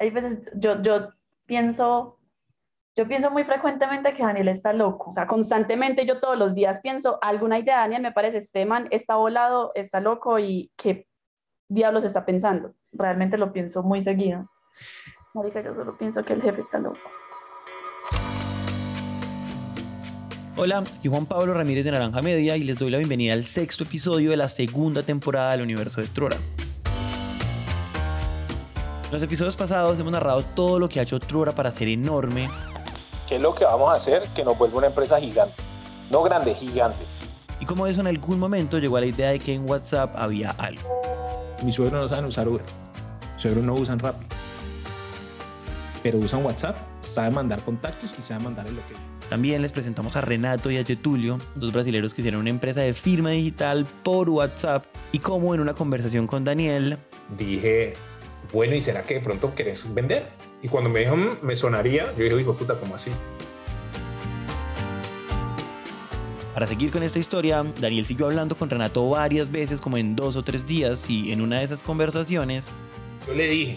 hay 0.00 0.10
veces, 0.10 0.50
yo, 0.54 0.82
yo 0.82 1.10
pienso, 1.44 2.18
yo 2.96 3.06
pienso 3.06 3.30
muy 3.30 3.44
frecuentemente 3.44 4.14
que 4.14 4.22
Daniel 4.22 4.48
está 4.48 4.72
loco, 4.72 5.10
o 5.10 5.12
sea, 5.12 5.26
constantemente 5.26 6.06
yo 6.06 6.20
todos 6.20 6.38
los 6.38 6.54
días 6.54 6.80
pienso, 6.80 7.18
alguna 7.20 7.58
idea 7.58 7.76
de 7.76 7.82
Daniel 7.82 8.02
me 8.02 8.12
parece, 8.12 8.38
este 8.38 8.64
man 8.64 8.88
está 8.90 9.16
volado, 9.16 9.72
está 9.74 10.00
loco 10.00 10.38
y 10.38 10.72
qué 10.76 11.06
diablos 11.68 12.04
está 12.04 12.24
pensando. 12.24 12.74
Realmente 12.92 13.38
lo 13.38 13.52
pienso 13.52 13.82
muy 13.82 14.02
seguido. 14.02 14.50
Marica, 15.34 15.60
yo 15.60 15.72
solo 15.74 15.96
pienso 15.96 16.24
que 16.24 16.32
el 16.32 16.42
jefe 16.42 16.62
está 16.62 16.78
loco. 16.78 16.98
Hola, 20.56 20.82
soy 21.00 21.10
Juan 21.10 21.26
Pablo 21.26 21.54
Ramírez 21.54 21.84
de 21.84 21.92
Naranja 21.92 22.22
Media 22.22 22.56
y 22.56 22.64
les 22.64 22.78
doy 22.78 22.90
la 22.90 22.98
bienvenida 22.98 23.34
al 23.34 23.44
sexto 23.44 23.84
episodio 23.84 24.30
de 24.30 24.36
la 24.36 24.48
segunda 24.48 25.02
temporada 25.02 25.52
del 25.52 25.62
universo 25.62 26.00
de 26.00 26.08
Trora. 26.08 26.36
En 29.10 29.14
los 29.14 29.22
episodios 29.24 29.56
pasados 29.56 29.98
hemos 29.98 30.12
narrado 30.12 30.44
todo 30.44 30.78
lo 30.78 30.88
que 30.88 31.00
ha 31.00 31.02
hecho 31.02 31.18
Trora 31.18 31.52
para 31.52 31.72
ser 31.72 31.88
enorme. 31.88 32.48
¿Qué 33.26 33.34
es 33.34 33.42
lo 33.42 33.52
que 33.52 33.64
vamos 33.64 33.90
a 33.92 33.94
hacer? 33.94 34.28
Que 34.36 34.44
nos 34.44 34.56
vuelva 34.56 34.78
una 34.78 34.86
empresa 34.86 35.18
gigante. 35.18 35.52
No 36.10 36.22
grande, 36.22 36.54
gigante. 36.54 37.04
Y 37.58 37.64
como 37.64 37.88
eso 37.88 38.02
en 38.02 38.06
algún 38.06 38.38
momento 38.38 38.78
llegó 38.78 38.98
a 38.98 39.00
la 39.00 39.06
idea 39.06 39.30
de 39.30 39.40
que 39.40 39.52
en 39.52 39.68
WhatsApp 39.68 40.14
había 40.14 40.50
algo. 40.50 41.02
Mi 41.64 41.72
suegro 41.72 42.00
no 42.00 42.08
saben 42.08 42.26
usar 42.26 42.46
Uber. 42.46 42.62
Mis 43.34 43.42
suegros 43.42 43.64
no 43.64 43.74
usan 43.74 43.98
Rappi. 43.98 44.26
Pero 46.04 46.18
usan 46.18 46.46
WhatsApp, 46.46 46.76
saben 47.00 47.34
mandar 47.34 47.60
contactos 47.62 48.14
y 48.16 48.22
saben 48.22 48.44
mandar 48.44 48.68
el 48.68 48.76
local. 48.76 48.96
También 49.28 49.60
les 49.60 49.72
presentamos 49.72 50.14
a 50.14 50.20
Renato 50.20 50.70
y 50.70 50.78
a 50.78 50.84
Getulio, 50.84 51.38
dos 51.56 51.72
brasileños 51.72 52.14
que 52.14 52.20
hicieron 52.20 52.42
una 52.42 52.50
empresa 52.50 52.80
de 52.80 52.94
firma 52.94 53.30
digital 53.30 53.86
por 54.04 54.30
WhatsApp 54.30 54.84
y 55.10 55.18
como 55.18 55.52
en 55.52 55.60
una 55.60 55.74
conversación 55.74 56.28
con 56.28 56.44
Daniel 56.44 56.96
dije, 57.36 57.94
bueno, 58.52 58.74
¿y 58.74 58.82
será 58.82 59.02
que 59.02 59.14
de 59.14 59.20
pronto 59.20 59.54
querés 59.54 59.92
vender? 59.94 60.26
Y 60.62 60.68
cuando 60.68 60.90
me 60.90 61.00
dijo, 61.00 61.16
"Mm, 61.16 61.38
me 61.42 61.56
sonaría, 61.56 62.12
yo 62.16 62.24
dije, 62.24 62.40
hijo 62.40 62.54
puta, 62.54 62.74
¿cómo 62.74 62.94
así? 62.94 63.10
Para 66.54 66.66
seguir 66.66 66.90
con 66.90 67.02
esta 67.02 67.18
historia, 67.18 67.64
Daniel 67.80 68.04
siguió 68.04 68.26
hablando 68.26 68.56
con 68.56 68.68
Renato 68.68 69.08
varias 69.08 69.50
veces, 69.50 69.80
como 69.80 69.96
en 69.96 70.14
dos 70.16 70.36
o 70.36 70.42
tres 70.42 70.66
días, 70.66 71.08
y 71.08 71.32
en 71.32 71.40
una 71.40 71.58
de 71.60 71.64
esas 71.64 71.82
conversaciones, 71.82 72.68
Yo 73.26 73.34
le 73.34 73.48
dije, 73.48 73.76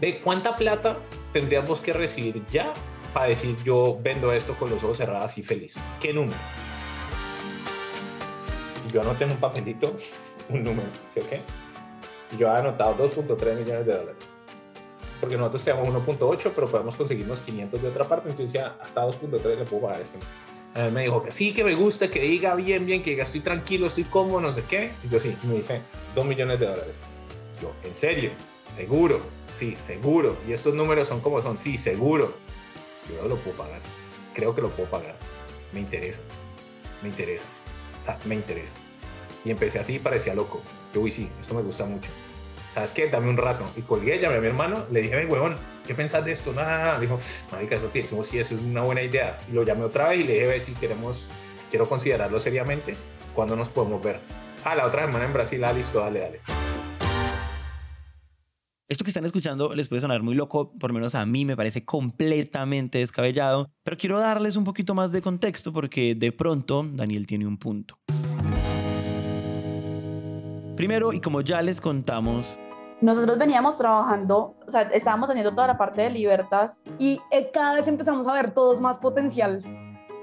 ve, 0.00 0.20
¿cuánta 0.22 0.54
plata 0.56 0.98
tendríamos 1.32 1.80
que 1.80 1.92
recibir 1.92 2.42
ya 2.50 2.72
para 3.12 3.26
decir 3.26 3.56
yo 3.64 3.98
vendo 4.02 4.32
esto 4.32 4.54
con 4.54 4.70
los 4.70 4.82
ojos 4.84 4.98
cerrados 4.98 5.36
y 5.38 5.42
feliz? 5.42 5.74
¿Qué 6.00 6.12
número? 6.12 6.36
Yo 8.92 9.00
anoté 9.00 9.24
en 9.24 9.30
un 9.32 9.36
papelito 9.38 9.96
un 10.48 10.62
número, 10.62 10.88
¿sí 11.08 11.20
o 11.20 11.28
qué? 11.28 11.40
Yo 12.38 12.50
había 12.50 12.68
anotado 12.68 12.96
2.3 13.10 13.56
millones 13.56 13.86
de 13.86 13.92
dólares. 13.92 14.16
Porque 15.20 15.36
nosotros 15.36 15.62
tenemos 15.62 15.88
1.8, 15.88 16.50
pero 16.54 16.68
podemos 16.68 16.96
conseguirnos 16.96 17.40
500 17.40 17.82
de 17.82 17.88
otra 17.88 18.04
parte. 18.04 18.28
Entonces 18.30 18.52
decía, 18.52 18.74
hasta 18.82 19.06
2.3 19.06 19.58
le 19.58 19.64
puedo 19.64 19.82
pagar 19.82 20.00
este. 20.00 20.18
Él 20.74 20.90
me 20.90 21.02
dijo 21.02 21.24
sí, 21.28 21.52
que 21.52 21.62
me 21.62 21.74
gusta, 21.74 22.10
que 22.10 22.20
diga 22.20 22.54
bien, 22.54 22.86
bien, 22.86 23.02
que 23.02 23.10
diga 23.10 23.24
estoy 23.24 23.40
tranquilo, 23.40 23.86
estoy 23.86 24.04
cómodo, 24.04 24.40
no 24.40 24.54
sé 24.54 24.62
qué. 24.68 24.90
Y 25.04 25.10
yo 25.10 25.20
sí, 25.20 25.36
me 25.44 25.54
dice 25.54 25.80
2 26.14 26.24
millones 26.24 26.58
de 26.58 26.66
dólares. 26.66 26.94
Yo, 27.60 27.72
¿en 27.84 27.94
serio? 27.94 28.30
¿Seguro? 28.74 29.20
Sí, 29.52 29.76
seguro. 29.80 30.36
Y 30.48 30.52
estos 30.52 30.74
números 30.74 31.08
son 31.08 31.20
como 31.20 31.42
son, 31.42 31.58
sí, 31.58 31.76
seguro. 31.76 32.32
Yo 33.08 33.28
lo 33.28 33.36
puedo 33.36 33.56
pagar. 33.58 33.80
Creo 34.34 34.54
que 34.54 34.62
lo 34.62 34.70
puedo 34.70 34.88
pagar. 34.88 35.14
Me 35.72 35.80
interesa. 35.80 36.20
Me 37.02 37.10
interesa. 37.10 37.44
O 38.00 38.04
sea, 38.04 38.18
me 38.24 38.34
interesa. 38.34 38.74
Y 39.44 39.50
empecé 39.50 39.78
así 39.78 39.98
parecía 39.98 40.34
loco. 40.34 40.62
Yo, 40.94 41.00
uy, 41.00 41.10
sí, 41.10 41.28
esto 41.40 41.54
me 41.54 41.62
gusta 41.62 41.84
mucho. 41.84 42.10
¿Sabes 42.72 42.92
qué? 42.92 43.08
Dame 43.08 43.28
un 43.28 43.36
rato. 43.36 43.64
Y 43.76 43.82
colgué, 43.82 44.18
llamé 44.18 44.36
a 44.36 44.40
mi 44.40 44.46
hermano, 44.46 44.86
le 44.90 45.02
dije, 45.02 45.16
"Ven, 45.16 45.30
huevón, 45.30 45.56
¿qué 45.86 45.94
pensás 45.94 46.24
de 46.24 46.32
esto? 46.32 46.52
Nada, 46.52 46.98
dijo, 46.98 47.18
marica, 47.50 47.76
eso 47.76 47.92
que 47.92 48.02
sí, 48.24 48.38
eso 48.38 48.54
es 48.54 48.60
una 48.60 48.82
buena 48.82 49.02
idea. 49.02 49.38
Y 49.50 49.52
lo 49.52 49.62
llamé 49.62 49.84
otra 49.84 50.08
vez 50.08 50.20
y 50.20 50.24
le 50.24 50.34
dije, 50.34 50.46
ve 50.46 50.60
si 50.60 50.72
queremos, 50.72 51.26
quiero 51.70 51.88
considerarlo 51.88 52.40
seriamente, 52.40 52.96
¿cuándo 53.34 53.56
nos 53.56 53.68
podemos 53.68 54.02
ver? 54.02 54.20
Ah, 54.64 54.74
la 54.74 54.86
otra 54.86 55.06
semana 55.06 55.24
en 55.26 55.32
Brasil, 55.32 55.62
ah, 55.64 55.72
listo, 55.72 56.00
dale, 56.00 56.20
dale. 56.20 56.40
esto 58.92 59.04
que 59.04 59.10
están 59.10 59.24
escuchando 59.24 59.74
les 59.74 59.88
puede 59.88 60.02
sonar 60.02 60.22
muy 60.22 60.34
loco, 60.34 60.72
por 60.78 60.90
lo 60.90 60.94
menos 60.94 61.14
a 61.14 61.24
mí 61.24 61.46
me 61.46 61.56
parece 61.56 61.84
completamente 61.84 62.98
descabellado, 62.98 63.70
pero 63.82 63.96
quiero 63.96 64.18
darles 64.18 64.56
un 64.56 64.64
poquito 64.64 64.94
más 64.94 65.12
de 65.12 65.22
contexto 65.22 65.72
porque 65.72 66.14
de 66.14 66.30
pronto 66.30 66.86
Daniel 66.92 67.26
tiene 67.26 67.46
un 67.46 67.56
punto. 67.56 67.98
Primero, 70.76 71.12
y 71.12 71.20
como 71.20 71.40
ya 71.42 71.60
les 71.62 71.80
contamos, 71.80 72.58
Nosotros 73.00 73.36
veníamos 73.36 73.78
trabajando, 73.78 74.54
o 74.66 74.70
sea, 74.70 74.82
estábamos 74.82 75.28
haciendo 75.28 75.50
toda 75.50 75.66
la 75.66 75.76
parte 75.76 76.02
de 76.02 76.10
libertas 76.10 76.80
y 76.98 77.20
eh, 77.30 77.50
cada 77.52 77.74
vez 77.74 77.88
empezamos 77.88 78.28
a 78.28 78.32
ver 78.32 78.52
todos 78.52 78.80
más 78.80 78.98
potencial 78.98 79.60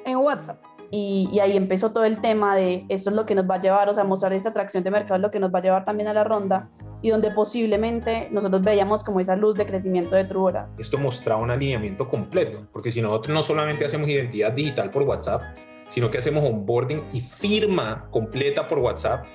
en 0.05 0.17
WhatsApp. 0.17 0.61
y, 0.91 1.29
y 1.31 1.39
ahí 1.39 1.55
empezó 1.55 1.91
todo 1.91 2.05
el 2.05 2.19
tema 2.19 2.55
de 2.55 2.85
esto 2.89 3.11
es 3.11 3.15
lo 3.15 3.25
que 3.25 3.35
nos 3.35 3.47
va 3.49 3.55
a 3.55 3.61
llevar, 3.61 3.89
o 3.89 3.93
sea, 3.93 4.03
mostrar 4.05 4.33
esa 4.33 4.49
atracción 4.49 4.83
de 4.83 4.91
mercado 4.91 5.15
es 5.17 5.21
lo 5.21 5.29
que 5.29 5.39
nos 5.39 5.53
va 5.53 5.59
a 5.59 5.61
llevar 5.61 5.83
también 5.83 6.07
a 6.07 6.13
la 6.13 6.23
ronda 6.23 6.69
y 7.01 7.09
donde 7.09 7.31
posiblemente 7.31 8.27
nosotros 8.31 8.61
veíamos 8.63 9.03
como 9.03 9.19
esa 9.19 9.35
luz 9.35 9.55
de 9.55 9.65
crecimiento 9.65 10.15
de 10.15 10.23
Trubora. 10.23 10.67
Esto 10.77 10.97
mostraba 10.97 11.41
un 11.41 11.51
alineamiento 11.51 12.09
completo, 12.09 12.67
porque 12.73 12.91
si 12.91 13.01
nosotros 13.01 13.33
no 13.33 13.43
solamente 13.43 13.85
hacemos 13.85 14.09
identidad 14.09 14.51
digital 14.51 14.89
por 14.89 15.03
WhatsApp, 15.03 15.41
sino 15.89 16.09
que 16.09 16.17
hacemos 16.17 16.43
onboarding 16.43 17.03
y 17.13 17.21
firma 17.21 18.07
completa 18.11 18.67
por 18.67 18.79
WhatsApp, 18.79 19.25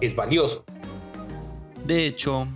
es 0.00 0.14
valioso. 0.14 0.64
de 1.84 2.06
hecho, 2.06 2.46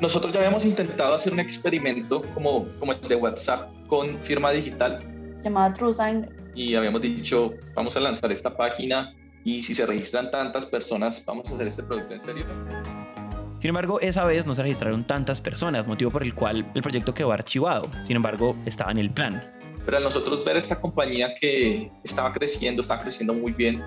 Nosotros 0.00 0.32
ya 0.32 0.40
habíamos 0.40 0.64
intentado 0.64 1.14
hacer 1.14 1.32
un 1.32 1.40
experimento 1.40 2.22
como, 2.34 2.68
como 2.78 2.92
el 2.92 3.00
de 3.08 3.16
WhatsApp 3.16 3.68
con 3.88 4.18
firma 4.22 4.52
digital 4.52 5.00
Llamada 5.42 5.72
TrueSign, 5.74 6.28
y 6.54 6.74
habíamos 6.74 7.00
dicho, 7.00 7.54
vamos 7.74 7.96
a 7.96 8.00
lanzar 8.00 8.32
esta 8.32 8.56
página 8.56 9.14
y 9.44 9.62
si 9.62 9.72
se 9.74 9.86
registran 9.86 10.30
tantas 10.30 10.66
personas, 10.66 11.24
vamos 11.24 11.50
a 11.50 11.54
hacer 11.54 11.68
este 11.68 11.82
producto 11.82 12.14
en 12.14 12.22
serio. 12.22 12.44
sin 13.60 13.68
embargo, 13.68 14.00
esa 14.00 14.24
vez 14.24 14.46
no 14.46 14.54
se 14.54 14.62
registraron 14.62 15.04
tantas 15.04 15.40
personas, 15.40 15.86
motivo 15.86 16.10
por 16.10 16.22
el 16.22 16.34
cual 16.34 16.70
el 16.74 16.82
proyecto 16.82 17.14
quedó 17.14 17.32
archivado. 17.32 17.88
Sin 18.04 18.16
embargo, 18.16 18.56
estaba 18.66 18.90
en 18.90 18.98
el 18.98 19.10
plan. 19.10 19.42
Pero 19.84 19.96
al 19.96 20.02
nosotros 20.02 20.44
ver 20.44 20.56
esta 20.56 20.80
compañía 20.80 21.34
que 21.40 21.90
estaba 22.04 22.32
creciendo, 22.32 22.82
estaba 22.82 23.00
creciendo 23.00 23.32
muy 23.32 23.52
bien, 23.52 23.82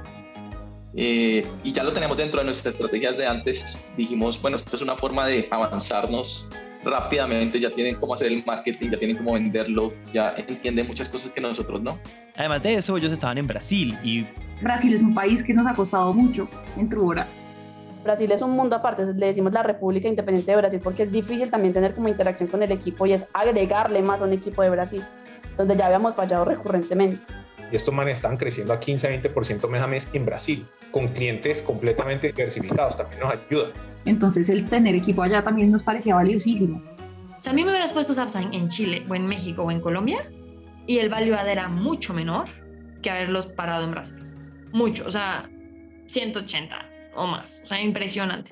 eh, 0.95 1.45
y 1.63 1.71
ya 1.71 1.83
lo 1.83 1.93
tenemos 1.93 2.17
dentro 2.17 2.39
de 2.39 2.45
nuestras 2.45 2.75
estrategias 2.75 3.17
de 3.17 3.25
antes, 3.25 3.83
dijimos, 3.95 4.41
bueno, 4.41 4.57
esto 4.57 4.75
es 4.75 4.81
una 4.81 4.97
forma 4.97 5.25
de 5.25 5.47
avanzarnos 5.49 6.47
rápidamente, 6.83 7.59
ya 7.59 7.69
tienen 7.69 7.95
cómo 7.95 8.15
hacer 8.15 8.31
el 8.31 8.43
marketing, 8.45 8.89
ya 8.89 8.97
tienen 8.97 9.17
cómo 9.17 9.33
venderlo, 9.33 9.93
ya 10.13 10.35
entienden 10.35 10.87
muchas 10.87 11.07
cosas 11.09 11.31
que 11.31 11.39
nosotros 11.39 11.81
no. 11.81 11.99
Además 12.35 12.63
de 12.63 12.75
eso, 12.75 12.97
ellos 12.97 13.11
estaban 13.11 13.37
en 13.37 13.47
Brasil 13.47 13.97
y 14.03 14.25
Brasil 14.61 14.93
es 14.93 15.01
un 15.01 15.13
país 15.13 15.43
que 15.43 15.53
nos 15.53 15.65
ha 15.65 15.73
costado 15.73 16.13
mucho 16.13 16.47
en 16.77 16.89
Trubora. 16.89 17.27
Brasil 18.03 18.31
es 18.31 18.41
un 18.41 18.51
mundo 18.51 18.75
aparte, 18.75 19.05
le 19.13 19.27
decimos 19.27 19.53
la 19.53 19.61
República 19.63 20.07
Independiente 20.07 20.51
de 20.51 20.57
Brasil 20.57 20.79
porque 20.83 21.03
es 21.03 21.11
difícil 21.11 21.51
también 21.51 21.73
tener 21.73 21.93
como 21.93 22.07
interacción 22.07 22.49
con 22.49 22.63
el 22.63 22.71
equipo 22.71 23.05
y 23.05 23.13
es 23.13 23.27
agregarle 23.33 24.01
más 24.01 24.21
a 24.21 24.25
un 24.25 24.33
equipo 24.33 24.63
de 24.63 24.71
Brasil, 24.71 25.03
donde 25.55 25.77
ya 25.77 25.85
habíamos 25.85 26.15
fallado 26.15 26.45
recurrentemente. 26.45 27.21
Y 27.71 27.75
estos 27.75 27.93
manes 27.93 28.15
están 28.15 28.37
creciendo 28.37 28.73
a 28.73 28.79
15-20% 28.79 29.69
mes 29.69 29.81
a 29.81 29.87
mes 29.87 30.09
en 30.13 30.25
Brasil, 30.25 30.65
con 30.91 31.07
clientes 31.07 31.61
completamente 31.61 32.27
diversificados, 32.27 32.97
también 32.97 33.21
nos 33.21 33.31
ayuda. 33.31 33.71
Entonces 34.05 34.49
el 34.49 34.67
tener 34.69 34.95
equipo 34.95 35.23
allá 35.23 35.43
también 35.43 35.71
nos 35.71 35.83
parecía 35.83 36.15
valiosísimo. 36.15 36.81
O 37.39 37.43
sea, 37.43 37.53
a 37.53 37.55
mí 37.55 37.63
me 37.63 37.71
hubieras 37.71 37.93
puesto 37.93 38.13
Zapsign 38.13 38.53
en 38.53 38.67
Chile 38.67 39.05
o 39.09 39.15
en 39.15 39.25
México 39.25 39.63
o 39.63 39.71
en 39.71 39.79
Colombia 39.79 40.29
y 40.85 40.97
el 40.97 41.09
value 41.09 41.33
add 41.33 41.47
era 41.47 41.69
mucho 41.69 42.13
menor 42.13 42.45
que 43.01 43.09
haberlos 43.09 43.47
parado 43.47 43.85
en 43.85 43.91
Brasil. 43.91 44.17
Mucho, 44.73 45.05
o 45.07 45.11
sea, 45.11 45.49
180 46.07 46.89
o 47.15 47.27
más. 47.27 47.61
O 47.63 47.67
sea, 47.67 47.81
impresionante. 47.81 48.51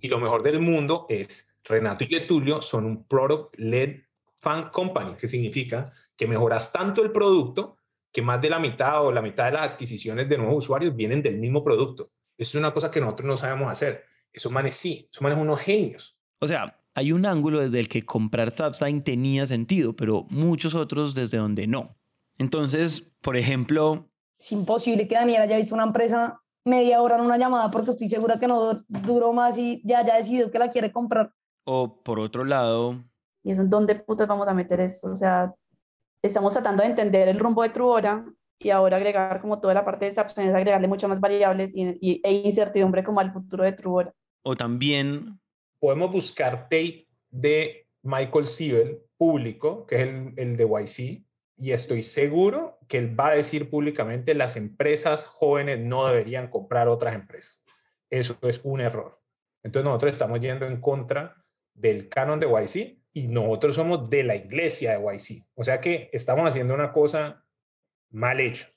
Y 0.00 0.08
lo 0.08 0.18
mejor 0.18 0.42
del 0.42 0.60
mundo 0.60 1.06
es 1.08 1.56
Renato 1.64 2.04
y 2.04 2.06
Getulio 2.06 2.60
son 2.60 2.86
un 2.86 3.04
product-led 3.04 4.07
fan 4.38 4.70
company, 4.70 5.14
que 5.16 5.28
significa 5.28 5.90
que 6.16 6.26
mejoras 6.26 6.72
tanto 6.72 7.02
el 7.02 7.12
producto 7.12 7.76
que 8.12 8.22
más 8.22 8.40
de 8.40 8.50
la 8.50 8.58
mitad 8.58 9.04
o 9.04 9.12
la 9.12 9.22
mitad 9.22 9.46
de 9.46 9.52
las 9.52 9.72
adquisiciones 9.72 10.28
de 10.28 10.38
nuevos 10.38 10.64
usuarios 10.64 10.94
vienen 10.96 11.22
del 11.22 11.38
mismo 11.38 11.62
producto. 11.62 12.10
Eso 12.36 12.56
es 12.56 12.60
una 12.60 12.72
cosa 12.72 12.90
que 12.90 13.00
nosotros 13.00 13.26
no 13.26 13.36
sabemos 13.36 13.70
hacer. 13.70 14.04
Esos 14.32 14.52
manes 14.52 14.76
sí, 14.76 15.08
esos 15.10 15.22
manes 15.22 15.38
unos 15.38 15.60
genios. 15.60 16.16
O 16.40 16.46
sea, 16.46 16.80
hay 16.94 17.12
un 17.12 17.26
ángulo 17.26 17.60
desde 17.60 17.80
el 17.80 17.88
que 17.88 18.04
comprar 18.04 18.50
Zapsign 18.50 19.02
tenía 19.02 19.46
sentido, 19.46 19.94
pero 19.94 20.24
muchos 20.30 20.74
otros 20.74 21.14
desde 21.14 21.38
donde 21.38 21.66
no. 21.66 21.96
Entonces, 22.38 23.12
por 23.20 23.36
ejemplo, 23.36 24.08
Es 24.38 24.52
imposible 24.52 25.08
que 25.08 25.16
Daniel 25.16 25.42
haya 25.42 25.56
visto 25.56 25.74
una 25.74 25.84
empresa 25.84 26.40
media 26.64 27.00
hora 27.02 27.16
en 27.16 27.22
una 27.22 27.38
llamada 27.38 27.70
porque 27.70 27.90
estoy 27.90 28.08
segura 28.08 28.38
que 28.38 28.46
no 28.46 28.84
duró 28.88 29.32
más 29.32 29.58
y 29.58 29.82
ya 29.84 30.00
haya 30.00 30.16
decidido 30.16 30.50
que 30.50 30.58
la 30.58 30.70
quiere 30.70 30.92
comprar. 30.92 31.32
o 31.64 32.02
por 32.02 32.20
otro 32.20 32.44
lado, 32.44 33.04
Y 33.44 33.52
eso 33.52 33.62
en 33.62 33.70
dónde 33.70 33.94
putas 33.94 34.26
vamos 34.28 34.48
a 34.48 34.54
meter 34.54 34.80
eso. 34.80 35.10
O 35.10 35.14
sea, 35.14 35.54
estamos 36.22 36.52
tratando 36.54 36.82
de 36.82 36.88
entender 36.90 37.28
el 37.28 37.38
rumbo 37.38 37.62
de 37.62 37.70
Truora 37.70 38.24
y 38.58 38.70
ahora 38.70 38.96
agregar 38.96 39.40
como 39.40 39.60
toda 39.60 39.74
la 39.74 39.84
parte 39.84 40.06
de 40.06 40.10
es 40.10 40.18
agregarle 40.18 40.88
mucho 40.88 41.08
más 41.08 41.20
variables 41.20 41.72
y, 41.74 41.96
y- 42.00 42.20
e 42.24 42.32
incertidumbre 42.32 43.04
como 43.04 43.20
al 43.20 43.32
futuro 43.32 43.64
de 43.64 43.72
Truora. 43.72 44.12
o 44.44 44.54
también... 44.56 45.38
Podemos 45.80 46.10
buscar 46.10 46.62
tape 46.64 47.06
de 47.30 47.86
Michael 48.02 48.48
Siebel 48.48 48.98
público, 49.16 49.86
que 49.86 49.94
es 49.94 50.08
el, 50.08 50.34
el 50.36 50.56
de 50.56 50.64
YC, 50.64 51.24
y 51.56 51.70
estoy 51.70 52.02
seguro 52.02 52.80
que 52.88 52.98
él 52.98 53.18
va 53.18 53.28
a 53.28 53.34
decir 53.34 53.70
públicamente 53.70 54.34
las 54.34 54.56
empresas 54.56 55.26
jóvenes 55.26 55.78
no 55.78 56.04
deberían 56.08 56.48
comprar 56.50 56.88
otras 56.88 57.14
empresas. 57.14 57.62
Eso 58.10 58.36
es 58.42 58.60
un 58.64 58.80
error. 58.80 59.20
Entonces 59.62 59.84
nosotros 59.84 60.10
estamos 60.12 60.40
yendo 60.40 60.66
en 60.66 60.80
contra 60.80 61.36
del 61.74 62.08
canon 62.08 62.40
de 62.40 62.46
YC 62.48 62.97
y 63.12 63.28
nosotros 63.28 63.74
somos 63.74 64.08
de 64.10 64.24
la 64.24 64.36
iglesia 64.36 64.98
de 64.98 65.04
YC. 65.04 65.44
O 65.54 65.64
sea 65.64 65.80
que 65.80 66.10
estamos 66.12 66.48
haciendo 66.48 66.74
una 66.74 66.92
cosa 66.92 67.44
mal 68.10 68.40
hecha. 68.40 68.68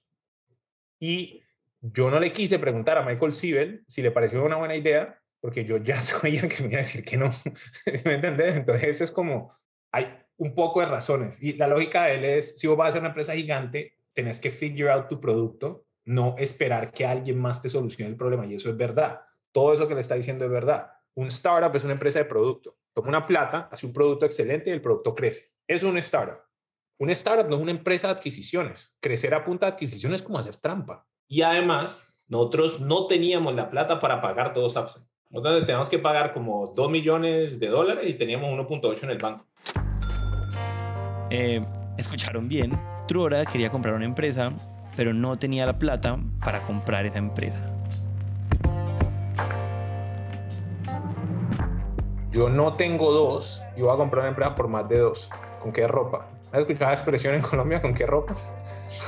Y 1.00 1.42
yo 1.81 2.10
no 2.12 2.19
le 2.19 2.31
quise 2.31 2.60
preguntar 2.60 2.98
a 2.98 3.06
Michael 3.06 3.33
Siebel 3.33 3.83
si 3.88 4.01
le 4.01 4.12
pareció 4.12 4.44
una 4.44 4.57
buena 4.57 4.75
idea, 4.75 5.19
porque 5.39 5.66
yo 5.66 5.78
ya 5.78 6.01
sabía 6.01 6.48
que 6.48 6.63
me 6.63 6.69
iba 6.69 6.78
a 6.78 6.83
decir 6.83 7.04
que 7.04 7.18
no. 7.18 7.30
¿Me 8.06 8.16
entendés? 8.16 8.57
Entonces 8.57 8.89
eso 8.89 9.04
es 9.04 9.12
como, 9.12 9.54
hay 9.92 10.07
un 10.38 10.56
poco 10.56 10.80
de 10.80 10.88
razones. 10.88 11.42
Y 11.42 11.54
la 11.54 11.68
lógica 11.68 12.06
de 12.06 12.16
él 12.16 12.25
es, 12.25 12.57
si 12.57 12.68
vos 12.68 12.78
vas 12.78 12.89
a 12.89 12.92
ser 12.94 13.01
una 13.01 13.10
empresa 13.10 13.33
gigante, 13.33 13.95
tenés 14.13 14.39
que 14.39 14.51
figure 14.51 14.92
out 14.92 15.07
tu 15.07 15.19
producto, 15.19 15.86
no 16.06 16.36
esperar 16.38 16.92
que 16.92 17.06
alguien 17.06 17.39
más 17.39 17.62
te 17.62 17.69
solucione 17.69 18.12
el 18.12 18.18
problema. 18.18 18.45
Y 18.45 18.56
eso 18.56 18.69
es 18.69 18.78
verdad. 18.78 19.22
Todo 19.51 19.74
eso 19.74 19.88
que 19.88 19.95
le 19.95 20.01
está 20.01 20.16
diciendo 20.16 20.45
es 20.45 20.51
verdad. 20.51 20.92
Un 21.13 21.28
startup 21.28 21.75
es 21.75 21.83
una 21.83 21.94
empresa 21.94 22.19
de 22.19 22.25
producto. 22.25 22.78
Toma 22.93 23.07
una 23.07 23.25
plata, 23.25 23.69
hace 23.71 23.85
un 23.85 23.93
producto 23.93 24.25
excelente 24.25 24.69
y 24.69 24.73
el 24.73 24.81
producto 24.81 25.15
crece. 25.15 25.53
Es 25.65 25.83
un 25.83 25.97
startup. 25.99 26.39
Un 26.99 27.09
startup 27.11 27.49
no 27.49 27.55
es 27.55 27.61
una 27.61 27.71
empresa 27.71 28.07
de 28.07 28.13
adquisiciones. 28.13 28.95
Crecer 28.99 29.33
a 29.33 29.45
punta 29.45 29.65
de 29.65 29.73
adquisiciones 29.73 30.19
es 30.19 30.25
como 30.25 30.38
hacer 30.38 30.57
trampa. 30.57 31.07
Y 31.27 31.41
además, 31.41 32.21
nosotros 32.27 32.81
no 32.81 33.07
teníamos 33.07 33.55
la 33.55 33.69
plata 33.69 33.97
para 33.99 34.21
pagar 34.21 34.53
todos 34.53 34.75
Upside. 34.75 35.05
Nosotros 35.29 35.61
teníamos 35.61 35.89
que 35.89 35.99
pagar 35.99 36.33
como 36.33 36.73
2 36.75 36.91
millones 36.91 37.59
de 37.59 37.67
dólares 37.67 38.09
y 38.09 38.15
teníamos 38.15 38.49
1.8 38.49 39.03
en 39.03 39.09
el 39.09 39.17
banco. 39.17 39.45
Eh, 41.29 41.65
escucharon 41.97 42.49
bien. 42.49 42.77
Truora 43.07 43.45
quería 43.45 43.69
comprar 43.69 43.95
una 43.95 44.05
empresa, 44.05 44.51
pero 44.97 45.13
no 45.13 45.39
tenía 45.39 45.65
la 45.65 45.79
plata 45.79 46.19
para 46.44 46.61
comprar 46.67 47.05
esa 47.05 47.19
empresa. 47.19 47.81
Yo 52.41 52.49
no 52.49 52.73
tengo 52.73 53.11
dos 53.11 53.61
y 53.77 53.81
voy 53.81 53.93
a 53.93 53.97
comprar 53.97 54.21
una 54.21 54.29
empresa 54.29 54.55
por 54.55 54.67
más 54.67 54.89
de 54.89 54.97
dos. 54.97 55.29
¿Con 55.61 55.71
qué 55.71 55.88
ropa? 55.88 56.25
¿Has 56.51 56.61
escuchado 56.61 56.89
la 56.89 56.93
expresión 56.93 57.35
en 57.35 57.41
Colombia? 57.43 57.79
¿Con 57.79 57.93
qué 57.93 58.07
ropa? 58.07 58.33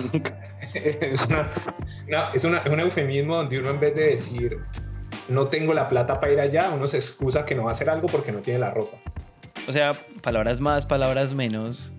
es, 0.75 1.25
una, 1.25 1.49
es, 2.31 2.43
una, 2.43 2.59
es 2.59 2.71
un 2.71 2.79
eufemismo 2.79 3.37
donde 3.37 3.57
uno 3.57 3.71
en 3.71 3.79
vez 3.79 3.95
de 3.95 4.03
decir 4.11 4.59
no 5.29 5.47
tengo 5.47 5.73
la 5.73 5.87
plata 5.87 6.19
para 6.19 6.31
ir 6.31 6.39
allá, 6.39 6.69
uno 6.75 6.85
se 6.85 6.97
excusa 6.97 7.43
que 7.43 7.55
no 7.55 7.63
va 7.63 7.69
a 7.69 7.71
hacer 7.71 7.89
algo 7.89 8.07
porque 8.07 8.31
no 8.31 8.37
tiene 8.37 8.59
la 8.59 8.69
ropa. 8.69 8.97
O 9.67 9.71
sea, 9.71 9.93
palabras 10.21 10.59
más, 10.59 10.85
palabras 10.85 11.33
menos. 11.33 11.91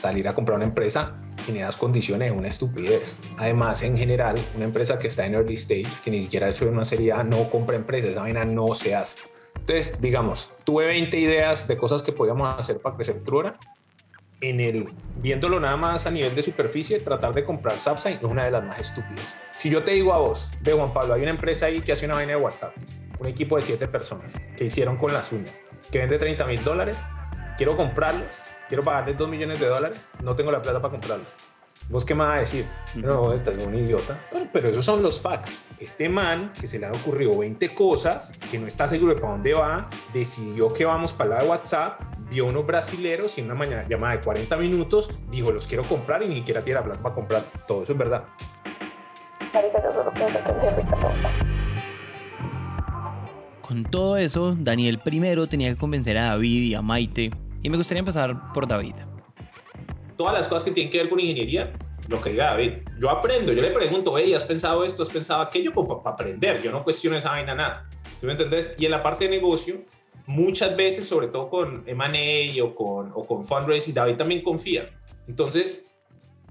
Salir 0.00 0.26
a 0.26 0.34
comprar 0.34 0.56
una 0.56 0.64
empresa 0.64 1.12
en 1.48 1.58
esas 1.58 1.76
condiciones 1.76 2.28
es 2.28 2.34
una 2.34 2.48
estupidez. 2.48 3.14
Además, 3.36 3.82
en 3.82 3.98
general, 3.98 4.36
una 4.56 4.64
empresa 4.64 4.98
que 4.98 5.08
está 5.08 5.26
en 5.26 5.34
early 5.34 5.56
stage, 5.56 6.00
que 6.02 6.10
ni 6.10 6.22
siquiera 6.22 6.46
ha 6.46 6.48
hecho 6.48 6.66
una 6.66 6.86
serie 6.86 7.12
A, 7.12 7.22
no 7.22 7.50
compra 7.50 7.76
empresas, 7.76 8.12
esa 8.12 8.22
vaina 8.22 8.46
no 8.46 8.72
se 8.72 8.94
hace. 8.94 9.31
Entonces, 9.56 10.00
digamos, 10.00 10.50
tuve 10.64 10.86
20 10.86 11.16
ideas 11.18 11.68
de 11.68 11.76
cosas 11.76 12.02
que 12.02 12.12
podíamos 12.12 12.58
hacer 12.58 12.80
para 12.80 12.96
crecer 12.96 13.22
Truora. 13.24 13.58
En 14.40 14.58
el, 14.58 14.92
viéndolo 15.18 15.60
nada 15.60 15.76
más 15.76 16.04
a 16.06 16.10
nivel 16.10 16.34
de 16.34 16.42
superficie, 16.42 16.98
tratar 16.98 17.32
de 17.32 17.44
comprar 17.44 17.78
Subsign 17.78 18.16
es 18.16 18.24
una 18.24 18.44
de 18.44 18.50
las 18.50 18.64
más 18.64 18.80
estúpidas. 18.80 19.36
Si 19.54 19.70
yo 19.70 19.84
te 19.84 19.92
digo 19.92 20.12
a 20.12 20.18
vos, 20.18 20.50
ve 20.62 20.72
Juan 20.72 20.92
Pablo, 20.92 21.14
hay 21.14 21.22
una 21.22 21.30
empresa 21.30 21.66
ahí 21.66 21.80
que 21.80 21.92
hace 21.92 22.06
una 22.06 22.16
vaina 22.16 22.32
de 22.32 22.38
WhatsApp, 22.38 22.74
un 23.20 23.28
equipo 23.28 23.54
de 23.54 23.62
7 23.62 23.86
personas 23.86 24.34
que 24.56 24.64
hicieron 24.64 24.96
con 24.96 25.12
las 25.12 25.30
uñas, 25.30 25.54
que 25.92 25.98
vende 25.98 26.18
30 26.18 26.44
mil 26.46 26.64
dólares, 26.64 26.98
quiero 27.56 27.76
comprarlos, 27.76 28.42
quiero 28.68 28.82
pagarles 28.82 29.16
2 29.16 29.28
millones 29.28 29.60
de 29.60 29.68
dólares, 29.68 30.00
no 30.20 30.34
tengo 30.34 30.50
la 30.50 30.60
plata 30.60 30.82
para 30.82 30.90
comprarlos. 30.90 31.28
¿Vos 31.92 32.06
qué 32.06 32.14
me 32.14 32.24
vas 32.24 32.36
a 32.36 32.40
decir? 32.40 32.64
No, 32.94 33.34
estás 33.34 33.62
un 33.66 33.74
idiota. 33.74 34.18
Pero, 34.50 34.70
esos 34.70 34.82
son 34.82 35.02
los 35.02 35.20
facts. 35.20 35.62
Este 35.78 36.08
man, 36.08 36.50
que 36.58 36.66
se 36.66 36.78
le 36.78 36.86
han 36.86 36.96
ocurrido 36.96 37.36
20 37.36 37.68
cosas, 37.74 38.32
que 38.50 38.58
no 38.58 38.66
está 38.66 38.88
seguro 38.88 39.14
de 39.14 39.20
para 39.20 39.34
dónde 39.34 39.52
va, 39.52 39.90
decidió 40.14 40.72
que 40.72 40.86
vamos 40.86 41.12
para 41.12 41.28
la 41.28 41.42
de 41.42 41.50
WhatsApp, 41.50 42.00
vio 42.30 42.46
unos 42.46 42.64
brasileros 42.66 43.36
y 43.36 43.42
en 43.42 43.48
una 43.48 43.56
mañana 43.56 43.86
llamada 43.86 44.16
de 44.16 44.22
40 44.22 44.56
minutos 44.56 45.10
dijo, 45.30 45.52
los 45.52 45.66
quiero 45.66 45.82
comprar 45.82 46.22
y 46.22 46.28
ni 46.28 46.36
siquiera 46.36 46.62
tiene 46.62 46.80
la 46.80 46.86
plata 46.86 47.02
para 47.02 47.14
comprar. 47.14 47.44
Todo 47.68 47.82
eso 47.82 47.92
es 47.92 47.98
verdad. 47.98 48.24
yo 49.52 49.92
solo 49.92 50.14
pienso 50.14 50.42
que 50.42 50.50
el 50.50 50.60
jefe 50.62 50.80
está 50.80 50.96
Con 53.60 53.84
todo 53.84 54.16
eso, 54.16 54.56
Daniel 54.56 54.98
primero 54.98 55.46
tenía 55.46 55.68
que 55.68 55.76
convencer 55.76 56.16
a 56.16 56.28
David 56.28 56.62
y 56.62 56.74
a 56.74 56.80
Maite. 56.80 57.32
Y 57.62 57.68
me 57.68 57.76
gustaría 57.76 57.98
empezar 57.98 58.50
por 58.54 58.66
David 58.66 58.94
todas 60.16 60.34
las 60.34 60.48
cosas 60.48 60.64
que 60.64 60.70
tienen 60.72 60.90
que 60.90 60.98
ver 60.98 61.08
con 61.08 61.20
ingeniería, 61.20 61.72
lo 62.08 62.20
que 62.20 62.30
diga 62.30 62.46
David. 62.46 62.72
Yo 62.98 63.10
aprendo, 63.10 63.52
yo 63.52 63.62
le 63.62 63.70
pregunto, 63.70 64.16
hey, 64.16 64.34
¿has 64.34 64.44
pensado 64.44 64.84
esto? 64.84 65.02
¿Has 65.02 65.08
pensado 65.08 65.42
aquello? 65.42 65.72
Pues 65.72 65.86
para 66.02 66.14
aprender, 66.14 66.62
yo 66.62 66.72
no 66.72 66.84
cuestiono 66.84 67.16
esa 67.16 67.30
vaina 67.30 67.54
nada. 67.54 67.88
¿Tú 68.20 68.26
me 68.26 68.32
entendés? 68.32 68.74
Y 68.78 68.84
en 68.84 68.90
la 68.90 69.02
parte 69.02 69.24
de 69.24 69.30
negocio, 69.30 69.82
muchas 70.26 70.76
veces, 70.76 71.06
sobre 71.06 71.28
todo 71.28 71.48
con 71.48 71.84
M&A 71.86 72.64
o 72.64 72.74
con, 72.74 73.12
o 73.14 73.26
con 73.26 73.44
fundraising, 73.44 73.94
David 73.94 74.16
también 74.16 74.42
confía. 74.42 74.90
Entonces, 75.26 75.86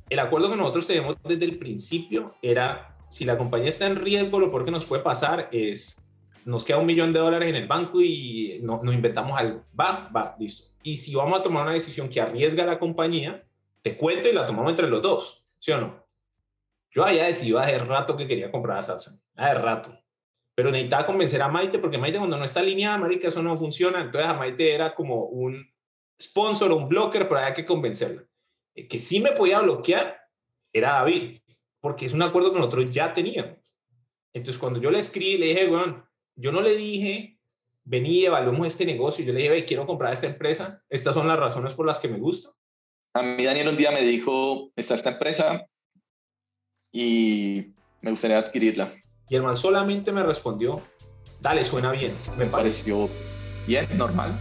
el 0.09 0.19
acuerdo 0.19 0.49
que 0.49 0.57
nosotros 0.57 0.87
tenemos 0.87 1.15
desde 1.23 1.45
el 1.45 1.57
principio 1.57 2.35
era, 2.41 2.97
si 3.09 3.25
la 3.25 3.37
compañía 3.37 3.69
está 3.69 3.87
en 3.87 3.95
riesgo, 3.95 4.39
lo 4.39 4.49
peor 4.49 4.65
que 4.65 4.71
nos 4.71 4.85
puede 4.85 5.03
pasar 5.03 5.49
es, 5.51 6.01
nos 6.45 6.63
queda 6.63 6.77
un 6.77 6.85
millón 6.85 7.13
de 7.13 7.19
dólares 7.19 7.49
en 7.49 7.55
el 7.55 7.67
banco 7.67 8.01
y 8.01 8.59
no, 8.61 8.79
no 8.83 8.91
inventamos 8.91 9.39
algo. 9.39 9.63
Va, 9.79 10.09
va, 10.15 10.35
listo. 10.39 10.69
Y 10.83 10.97
si 10.97 11.15
vamos 11.15 11.39
a 11.39 11.43
tomar 11.43 11.63
una 11.63 11.73
decisión 11.73 12.09
que 12.09 12.19
arriesga 12.19 12.63
a 12.63 12.67
la 12.67 12.79
compañía, 12.79 13.43
te 13.81 13.97
cuento 13.97 14.27
y 14.27 14.33
la 14.33 14.45
tomamos 14.45 14.71
entre 14.71 14.87
los 14.87 15.01
dos, 15.01 15.47
¿sí 15.59 15.71
o 15.71 15.79
no? 15.79 16.07
Yo 16.91 17.05
había 17.05 17.25
decidido 17.25 17.59
hace 17.59 17.79
rato 17.79 18.17
que 18.17 18.27
quería 18.27 18.51
comprar 18.51 18.79
a 18.79 18.83
Samsung, 18.83 19.19
hace 19.35 19.53
rato. 19.55 19.97
Pero 20.53 20.71
necesitaba 20.71 21.05
convencer 21.05 21.41
a 21.41 21.47
Maite, 21.47 21.79
porque 21.79 21.97
Maite 21.97 22.17
cuando 22.17 22.37
no 22.37 22.43
está 22.43 22.59
alineada, 22.59 22.97
marica, 22.97 23.29
eso 23.29 23.41
no 23.41 23.57
funciona. 23.57 24.01
Entonces 24.01 24.29
a 24.29 24.33
Maite 24.33 24.73
era 24.73 24.93
como 24.93 25.25
un 25.25 25.65
sponsor 26.21 26.71
un 26.71 26.89
blocker, 26.89 27.27
pero 27.27 27.39
había 27.39 27.53
que 27.53 27.65
convencerla. 27.65 28.23
El 28.75 28.87
que 28.87 28.99
sí 28.99 29.19
me 29.19 29.31
podía 29.31 29.61
bloquear 29.61 30.19
era 30.73 30.93
David, 30.93 31.39
porque 31.79 32.05
es 32.05 32.13
un 32.13 32.21
acuerdo 32.21 32.51
que 32.51 32.59
nosotros 32.59 32.91
ya 32.91 33.13
teníamos. 33.13 33.57
Entonces 34.33 34.59
cuando 34.59 34.79
yo 34.79 34.91
le 34.91 34.99
escribí, 34.99 35.37
le 35.37 35.47
dije, 35.47 35.67
bueno, 35.67 36.07
yo 36.35 36.51
no 36.51 36.61
le 36.61 36.75
dije, 36.75 37.39
vení 37.83 38.25
evaluemos 38.25 38.67
este 38.67 38.85
negocio. 38.85 39.25
Yo 39.25 39.33
le 39.33 39.41
dije, 39.41 39.65
quiero 39.65 39.85
comprar 39.85 40.13
esta 40.13 40.27
empresa. 40.27 40.83
Estas 40.89 41.13
son 41.13 41.27
las 41.27 41.39
razones 41.39 41.73
por 41.73 41.85
las 41.85 41.99
que 41.99 42.07
me 42.07 42.19
gusta. 42.19 42.51
A 43.13 43.21
mí 43.21 43.43
Daniel 43.43 43.67
un 43.67 43.77
día 43.77 43.91
me 43.91 44.01
dijo, 44.01 44.71
está 44.75 44.93
esta 44.93 45.09
empresa 45.09 45.65
y 46.93 47.73
me 48.01 48.11
gustaría 48.11 48.37
adquirirla. 48.37 48.93
Y 49.27 49.35
el 49.35 49.43
man 49.43 49.57
solamente 49.57 50.13
me 50.13 50.23
respondió, 50.23 50.81
dale, 51.41 51.65
suena 51.65 51.91
bien. 51.91 52.13
Me 52.37 52.45
pareció 52.45 53.09
bien, 53.67 53.85
normal. 53.97 54.39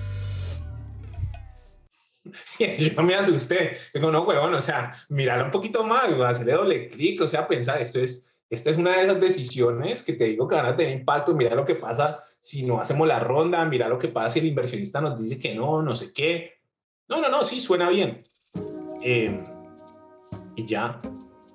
Yo 2.60 3.02
me 3.02 3.14
asusté. 3.16 3.76
Digo, 3.92 4.12
no, 4.12 4.22
huevón, 4.22 4.54
o 4.54 4.60
sea, 4.60 4.94
mirar 5.08 5.44
un 5.44 5.50
poquito 5.50 5.82
más, 5.82 6.04
hacerle 6.12 6.52
doble 6.52 6.88
clic, 6.88 7.20
o 7.22 7.26
sea, 7.26 7.48
pensar, 7.48 7.82
esto 7.82 7.98
es, 7.98 8.32
esta 8.48 8.70
es 8.70 8.78
una 8.78 8.96
de 8.96 9.02
esas 9.02 9.20
decisiones 9.20 10.04
que 10.04 10.12
te 10.12 10.26
digo 10.26 10.46
que 10.46 10.54
van 10.54 10.66
a 10.66 10.76
tener 10.76 10.96
impacto. 10.96 11.34
Mira 11.34 11.56
lo 11.56 11.64
que 11.64 11.74
pasa 11.74 12.22
si 12.38 12.62
no 12.62 12.80
hacemos 12.80 13.08
la 13.08 13.18
ronda, 13.18 13.64
mira 13.64 13.88
lo 13.88 13.98
que 13.98 14.08
pasa 14.08 14.30
si 14.30 14.38
el 14.38 14.46
inversionista 14.46 15.00
nos 15.00 15.20
dice 15.20 15.40
que 15.40 15.56
no, 15.56 15.82
no 15.82 15.92
sé 15.96 16.12
qué. 16.12 16.60
No, 17.08 17.20
no, 17.20 17.28
no, 17.28 17.42
sí, 17.42 17.60
suena 17.60 17.88
bien. 17.88 18.22
Eh, 19.02 19.42
y 20.56 20.66
ya, 20.66 21.00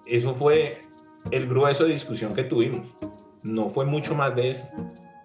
eso 0.06 0.36
fue 0.36 0.82
el 1.32 1.48
grueso 1.48 1.86
de 1.86 1.92
discusión 1.94 2.34
que 2.34 2.44
tuvimos. 2.44 2.88
No 3.44 3.70
fue 3.70 3.86
mucho 3.86 4.16
más 4.16 4.36
de 4.36 4.52
eso. 4.52 4.66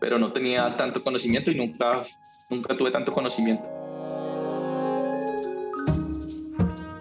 Pero 0.01 0.19
no 0.19 0.33
tenía 0.33 0.77
tanto 0.77 1.03
conocimiento 1.03 1.51
y 1.51 1.57
nunca, 1.57 2.03
nunca 2.49 2.77
tuve 2.77 2.91
tanto 2.91 3.13
conocimiento. 3.13 3.65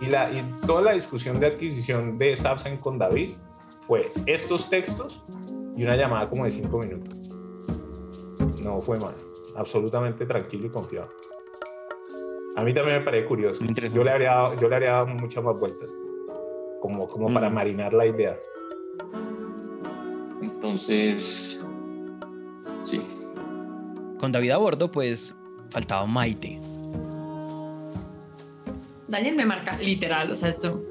Y, 0.02 0.08
la, 0.08 0.32
y 0.32 0.44
toda 0.66 0.82
la 0.82 0.94
discusión 0.94 1.40
de 1.40 1.48
adquisición 1.48 2.18
de 2.18 2.36
Sapsen 2.36 2.78
con 2.78 2.98
David 2.98 3.32
fue 3.88 4.12
estos 4.26 4.70
textos 4.70 5.24
y 5.76 5.84
una 5.84 5.96
llamada 5.96 6.30
como 6.30 6.44
de 6.44 6.52
cinco 6.52 6.80
minutos. 6.80 7.30
No 8.62 8.82
fue 8.82 9.00
más. 9.00 9.26
Absolutamente 9.56 10.26
tranquilo 10.26 10.68
y 10.68 10.70
confiado. 10.70 11.10
A 12.56 12.64
mí 12.64 12.74
también 12.74 13.00
me 13.00 13.06
parece 13.06 13.28
curioso. 13.28 13.64
Yo 13.64 14.04
le 14.04 14.12
habría 14.12 14.32
dado, 14.32 14.56
yo 14.56 14.70
le 14.70 14.76
habría 14.76 14.92
dado 14.92 15.08
muchas 15.08 15.44
más 15.44 15.58
vueltas, 15.58 15.94
como, 16.82 17.08
como 17.08 17.34
para 17.34 17.50
mm. 17.50 17.54
marinar 17.54 17.94
la 17.94 18.06
idea. 18.06 18.38
Entonces, 20.42 21.64
sí. 22.84 23.02
Con 24.20 24.32
David 24.32 24.52
a 24.52 24.58
bordo, 24.58 24.92
pues 24.92 25.36
faltaba 25.70 26.06
Maite. 26.06 26.60
Daniel 29.08 29.36
me 29.36 29.46
marca 29.46 29.78
literal, 29.78 30.32
o 30.32 30.36
sea, 30.36 30.50
esto. 30.50 30.84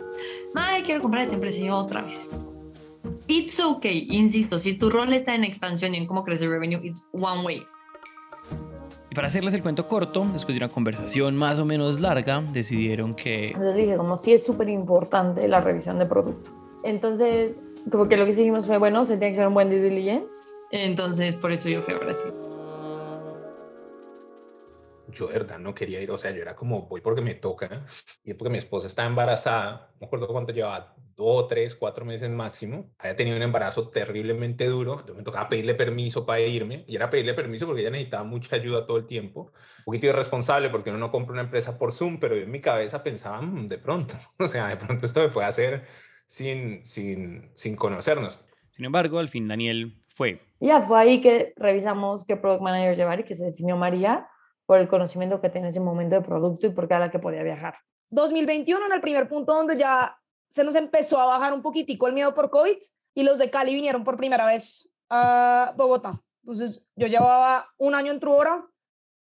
Ay, 0.54 0.82
quiero 0.82 1.00
comprar 1.00 1.22
esta 1.22 1.34
empresa 1.34 1.60
y 1.60 1.70
otra 1.70 2.02
vez. 2.02 2.30
It's 3.26 3.60
okay, 3.60 4.06
insisto, 4.10 4.58
si 4.58 4.74
tu 4.74 4.90
rol 4.90 5.12
está 5.12 5.34
en 5.34 5.44
expansión 5.44 5.94
y 5.94 5.98
en 5.98 6.06
cómo 6.06 6.24
crece 6.24 6.44
el 6.44 6.50
revenue, 6.50 6.80
it's 6.82 7.06
one 7.12 7.44
way. 7.44 7.66
Para 9.18 9.26
hacerles 9.26 9.52
el 9.52 9.64
cuento 9.64 9.88
corto, 9.88 10.24
después 10.32 10.54
de 10.56 10.64
una 10.64 10.72
conversación 10.72 11.34
más 11.34 11.58
o 11.58 11.64
menos 11.64 11.98
larga, 11.98 12.40
decidieron 12.52 13.14
que... 13.14 13.48
Entonces 13.48 13.74
dije, 13.74 13.96
como 13.96 14.16
sí 14.16 14.32
es 14.32 14.46
súper 14.46 14.68
importante 14.68 15.48
la 15.48 15.60
revisión 15.60 15.98
de 15.98 16.06
producto. 16.06 16.52
Entonces, 16.84 17.60
como 17.90 18.06
que 18.06 18.16
lo 18.16 18.26
que 18.26 18.30
hicimos 18.30 18.68
fue, 18.68 18.78
bueno, 18.78 19.04
se 19.04 19.16
tiene 19.16 19.32
que 19.32 19.38
hacer 19.38 19.48
un 19.48 19.54
buen 19.54 19.70
due 19.70 19.82
diligence. 19.82 20.48
Entonces, 20.70 21.34
por 21.34 21.50
eso 21.50 21.68
yo 21.68 21.80
fui 21.80 21.94
a 21.94 21.98
Brasil 21.98 22.30
yo 25.18 25.26
de 25.26 25.34
verdad 25.34 25.58
no 25.58 25.74
quería 25.74 26.00
ir, 26.00 26.10
o 26.10 26.18
sea, 26.18 26.30
yo 26.30 26.42
era 26.42 26.54
como, 26.54 26.82
voy 26.82 27.00
porque 27.00 27.20
me 27.20 27.34
toca, 27.34 27.84
y 28.24 28.34
porque 28.34 28.50
mi 28.50 28.58
esposa 28.58 28.86
está 28.86 29.04
embarazada, 29.04 29.90
no 29.92 29.98
me 30.00 30.06
acuerdo 30.06 30.28
cuánto 30.28 30.52
llevaba, 30.52 30.94
dos, 31.16 31.48
tres, 31.48 31.74
cuatro 31.74 32.04
meses 32.04 32.30
máximo, 32.30 32.92
había 32.98 33.16
tenido 33.16 33.36
un 33.36 33.42
embarazo 33.42 33.88
terriblemente 33.88 34.66
duro, 34.66 34.92
entonces 34.92 35.16
me 35.16 35.22
tocaba 35.24 35.48
pedirle 35.48 35.74
permiso 35.74 36.24
para 36.24 36.40
irme, 36.40 36.84
y 36.86 36.94
era 36.94 37.10
pedirle 37.10 37.34
permiso 37.34 37.66
porque 37.66 37.82
ella 37.82 37.90
necesitaba 37.90 38.24
mucha 38.24 38.54
ayuda 38.56 38.86
todo 38.86 38.98
el 38.98 39.06
tiempo, 39.06 39.52
un 39.78 39.84
poquito 39.84 40.06
irresponsable 40.06 40.70
porque 40.70 40.90
uno 40.90 40.98
no 40.98 41.10
compra 41.10 41.32
una 41.32 41.42
empresa 41.42 41.76
por 41.76 41.92
Zoom, 41.92 42.20
pero 42.20 42.36
yo 42.36 42.42
en 42.42 42.50
mi 42.50 42.60
cabeza 42.60 43.02
pensaba, 43.02 43.42
mm, 43.42 43.68
de 43.68 43.78
pronto, 43.78 44.14
o 44.38 44.46
sea, 44.46 44.68
de 44.68 44.76
pronto 44.76 45.06
esto 45.06 45.20
me 45.20 45.30
puede 45.30 45.48
hacer 45.48 45.84
sin, 46.26 46.86
sin, 46.86 47.50
sin 47.54 47.74
conocernos. 47.74 48.40
Sin 48.70 48.84
embargo, 48.84 49.18
al 49.18 49.28
fin 49.28 49.48
Daniel 49.48 50.00
fue. 50.14 50.40
Ya 50.60 50.80
fue 50.80 51.00
ahí 51.00 51.20
que 51.20 51.52
revisamos 51.56 52.24
qué 52.24 52.36
product 52.36 52.62
manager 52.62 52.94
llevar 52.94 53.20
y 53.20 53.24
que 53.24 53.34
se 53.34 53.44
definió 53.44 53.76
María 53.76 54.28
por 54.68 54.78
el 54.78 54.86
conocimiento 54.86 55.40
que 55.40 55.48
tenía 55.48 55.68
en 55.68 55.70
ese 55.70 55.80
momento 55.80 56.16
de 56.16 56.20
producto 56.20 56.66
y 56.66 56.70
porque 56.70 56.92
era 56.92 57.06
la 57.06 57.10
que 57.10 57.18
podía 57.18 57.42
viajar. 57.42 57.76
2021 58.10 58.84
en 58.84 58.92
el 58.92 59.00
primer 59.00 59.26
punto 59.26 59.54
donde 59.54 59.78
ya 59.78 60.18
se 60.50 60.62
nos 60.62 60.74
empezó 60.74 61.18
a 61.18 61.24
bajar 61.24 61.54
un 61.54 61.62
poquitico 61.62 62.06
el 62.06 62.12
miedo 62.12 62.34
por 62.34 62.50
COVID 62.50 62.76
y 63.14 63.22
los 63.22 63.38
de 63.38 63.48
Cali 63.48 63.74
vinieron 63.74 64.04
por 64.04 64.18
primera 64.18 64.44
vez 64.44 64.86
a 65.08 65.72
Bogotá. 65.74 66.20
Entonces 66.42 66.86
yo 66.96 67.06
llevaba 67.06 67.66
un 67.78 67.94
año 67.94 68.12
en 68.12 68.20
Truora 68.20 68.68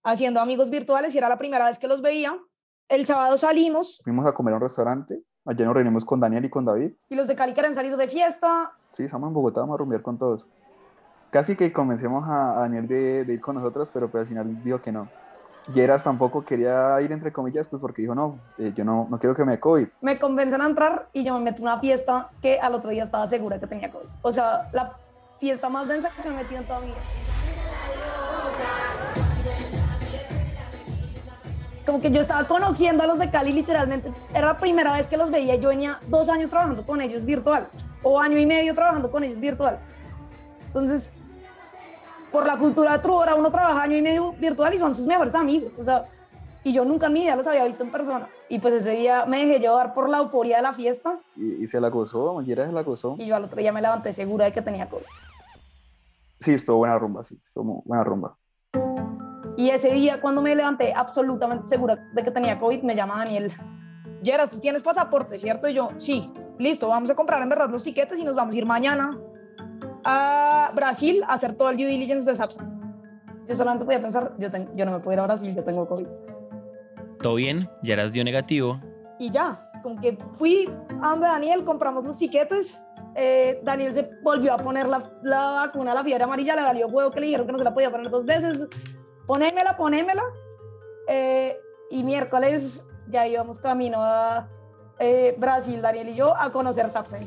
haciendo 0.02 0.40
amigos 0.40 0.68
virtuales 0.68 1.14
y 1.14 1.18
era 1.18 1.28
la 1.28 1.38
primera 1.38 1.66
vez 1.66 1.78
que 1.78 1.86
los 1.86 2.02
veía. 2.02 2.36
El 2.88 3.06
sábado 3.06 3.38
salimos. 3.38 4.00
Fuimos 4.02 4.26
a 4.26 4.32
comer 4.32 4.54
a 4.54 4.56
un 4.56 4.62
restaurante. 4.62 5.22
Allá 5.44 5.64
nos 5.64 5.74
reunimos 5.74 6.04
con 6.04 6.18
Daniel 6.18 6.44
y 6.44 6.50
con 6.50 6.64
David. 6.64 6.90
Y 7.08 7.14
los 7.14 7.28
de 7.28 7.36
Cali 7.36 7.52
quieren 7.52 7.72
salir 7.72 7.96
de 7.96 8.08
fiesta. 8.08 8.72
Sí, 8.90 9.04
estamos 9.04 9.28
en 9.28 9.34
Bogotá, 9.34 9.60
vamos 9.60 9.74
a 9.74 9.78
rumbear 9.78 10.02
con 10.02 10.18
todos. 10.18 10.48
Casi 11.30 11.54
que 11.54 11.72
convencemos 11.72 12.24
a, 12.26 12.62
Daniel 12.62 12.88
de, 12.88 13.24
de, 13.24 13.34
ir 13.34 13.40
con 13.40 13.54
nosotros, 13.54 13.88
pero 13.94 14.10
pues 14.10 14.22
al 14.22 14.26
final 14.26 14.64
dijo 14.64 14.82
que 14.82 14.90
no. 14.90 15.08
Geras 15.72 16.04
tampoco 16.04 16.44
quería 16.44 17.00
ir 17.00 17.10
entre 17.10 17.32
comillas, 17.32 17.66
pues 17.66 17.80
porque 17.80 18.02
dijo, 18.02 18.14
no, 18.14 18.38
eh, 18.56 18.72
yo 18.76 18.84
no, 18.84 19.08
no 19.10 19.18
quiero 19.18 19.34
que 19.34 19.44
me 19.44 19.58
COVID. 19.58 19.88
Me 20.00 20.18
convencen 20.18 20.60
a 20.60 20.66
entrar 20.66 21.08
y 21.12 21.24
yo 21.24 21.34
me 21.34 21.40
meto 21.40 21.58
en 21.58 21.64
una 21.64 21.80
fiesta 21.80 22.30
que 22.40 22.60
al 22.60 22.74
otro 22.74 22.90
día 22.90 23.02
estaba 23.02 23.26
segura 23.26 23.58
que 23.58 23.66
tenía 23.66 23.90
COVID. 23.90 24.06
O 24.22 24.30
sea, 24.30 24.68
la 24.72 24.92
fiesta 25.40 25.68
más 25.68 25.88
densa 25.88 26.10
que 26.10 26.28
me 26.28 26.36
metido 26.36 26.60
en 26.60 26.66
toda 26.66 26.80
mi 26.80 26.86
vida. 26.86 26.96
Como 31.84 32.00
que 32.00 32.10
yo 32.10 32.20
estaba 32.20 32.46
conociendo 32.48 33.04
a 33.04 33.06
los 33.06 33.18
de 33.18 33.30
Cali 33.30 33.52
literalmente. 33.52 34.12
Era 34.34 34.48
la 34.48 34.58
primera 34.58 34.92
vez 34.92 35.06
que 35.06 35.16
los 35.16 35.30
veía. 35.30 35.54
Yo 35.56 35.68
venía 35.68 35.98
dos 36.08 36.28
años 36.28 36.50
trabajando 36.50 36.84
con 36.84 37.00
ellos 37.00 37.24
virtual. 37.24 37.68
O 38.02 38.20
año 38.20 38.38
y 38.38 38.46
medio 38.46 38.74
trabajando 38.74 39.10
con 39.10 39.22
ellos 39.22 39.38
virtual. 39.38 39.78
Entonces, 40.66 41.12
por 42.36 42.46
la 42.46 42.58
cultura 42.58 42.92
de 42.92 42.98
Trubora 42.98 43.34
uno 43.34 43.50
trabaja 43.50 43.84
año 43.84 43.96
y 43.96 44.02
medio 44.02 44.32
virtual 44.34 44.74
y 44.74 44.76
son 44.76 44.94
sus 44.94 45.06
mejores 45.06 45.34
amigos, 45.34 45.72
o 45.78 45.82
sea, 45.82 46.04
y 46.62 46.70
yo 46.70 46.84
nunca 46.84 47.06
en 47.06 47.14
mi 47.14 47.20
vida 47.20 47.34
los 47.34 47.46
había 47.46 47.64
visto 47.64 47.82
en 47.82 47.90
persona. 47.90 48.28
Y 48.50 48.58
pues 48.58 48.74
ese 48.74 48.90
día 48.90 49.24
me 49.24 49.38
dejé 49.38 49.58
llevar 49.58 49.94
por 49.94 50.10
la 50.10 50.18
euforia 50.18 50.58
de 50.58 50.62
la 50.62 50.74
fiesta. 50.74 51.18
Y, 51.34 51.66
se 51.66 51.80
la 51.80 51.88
gozó, 51.88 52.38
ayer 52.38 52.66
se 52.66 52.72
la 52.72 52.82
gozó. 52.82 53.16
Y 53.18 53.24
yo 53.24 53.36
al 53.36 53.44
otro 53.44 53.58
día 53.58 53.72
me 53.72 53.80
levanté 53.80 54.12
segura 54.12 54.44
de 54.44 54.52
que 54.52 54.60
tenía 54.60 54.86
COVID. 54.86 55.06
Sí, 56.38 56.52
estuvo 56.52 56.76
buena 56.76 56.98
rumba, 56.98 57.24
sí, 57.24 57.40
estuvo 57.42 57.82
buena 57.86 58.04
rumba. 58.04 58.36
Y 59.56 59.70
ese 59.70 59.90
día 59.94 60.20
cuando 60.20 60.42
me 60.42 60.54
levanté 60.54 60.92
absolutamente 60.94 61.66
segura 61.66 61.96
de 62.12 62.22
que 62.22 62.30
tenía 62.30 62.60
COVID, 62.60 62.82
me 62.82 62.94
llama 62.94 63.16
Daniel. 63.16 63.50
Yeras, 64.22 64.50
tú 64.50 64.58
tienes 64.58 64.82
pasaporte, 64.82 65.38
¿cierto? 65.38 65.68
Y 65.68 65.72
yo, 65.72 65.88
sí, 65.96 66.30
listo, 66.58 66.88
vamos 66.88 67.08
a 67.08 67.14
comprar 67.14 67.40
en 67.40 67.48
verdad 67.48 67.70
los 67.70 67.82
tiquetes 67.82 68.20
y 68.20 68.24
nos 68.24 68.34
vamos 68.34 68.54
a 68.54 68.58
ir 68.58 68.66
mañana 68.66 69.18
a 70.08 70.70
Brasil 70.72 71.24
a 71.26 71.34
hacer 71.34 71.56
todo 71.56 71.68
el 71.68 71.76
due 71.76 71.86
diligence 71.86 72.30
de 72.30 72.36
SAPSA. 72.36 72.64
Yo 73.48 73.56
solamente 73.56 73.84
podía 73.84 74.00
pensar, 74.00 74.34
yo, 74.38 74.48
yo 74.74 74.86
no 74.86 74.92
me 74.92 75.00
puedo 75.00 75.14
ir 75.14 75.20
a 75.20 75.24
Brasil, 75.24 75.52
yo 75.54 75.64
tengo 75.64 75.86
COVID. 75.88 76.06
Todo 77.20 77.34
bien, 77.34 77.68
ya 77.82 77.94
eras 77.94 78.12
dio 78.12 78.22
negativo. 78.22 78.80
Y 79.18 79.30
ya, 79.30 79.68
como 79.82 80.00
que 80.00 80.16
fui 80.34 80.70
a 81.02 81.08
donde 81.08 81.26
Daniel, 81.26 81.64
compramos 81.64 82.04
los 82.04 82.18
tiquetes. 82.18 82.80
Eh, 83.16 83.60
Daniel 83.64 83.94
se 83.94 84.08
volvió 84.22 84.52
a 84.52 84.58
poner 84.58 84.86
la, 84.86 85.10
la 85.22 85.50
vacuna, 85.66 85.92
la 85.92 86.04
fiebre 86.04 86.22
amarilla, 86.22 86.54
le 86.54 86.62
valió 86.62 86.86
huevo 86.86 87.10
que 87.10 87.20
le 87.20 87.26
dijeron 87.26 87.46
que 87.46 87.52
no 87.52 87.58
se 87.58 87.64
la 87.64 87.74
podía 87.74 87.90
poner 87.90 88.08
dos 88.08 88.24
veces. 88.24 88.68
Ponémela, 89.26 89.76
ponémela. 89.76 90.22
Eh, 91.08 91.56
y 91.90 92.04
miércoles 92.04 92.80
ya 93.08 93.26
íbamos 93.26 93.58
camino 93.58 93.98
a 94.00 94.48
eh, 95.00 95.34
Brasil, 95.36 95.82
Daniel 95.82 96.10
y 96.10 96.14
yo, 96.14 96.36
a 96.36 96.50
conocer 96.52 96.90
SAPSA. 96.90 97.18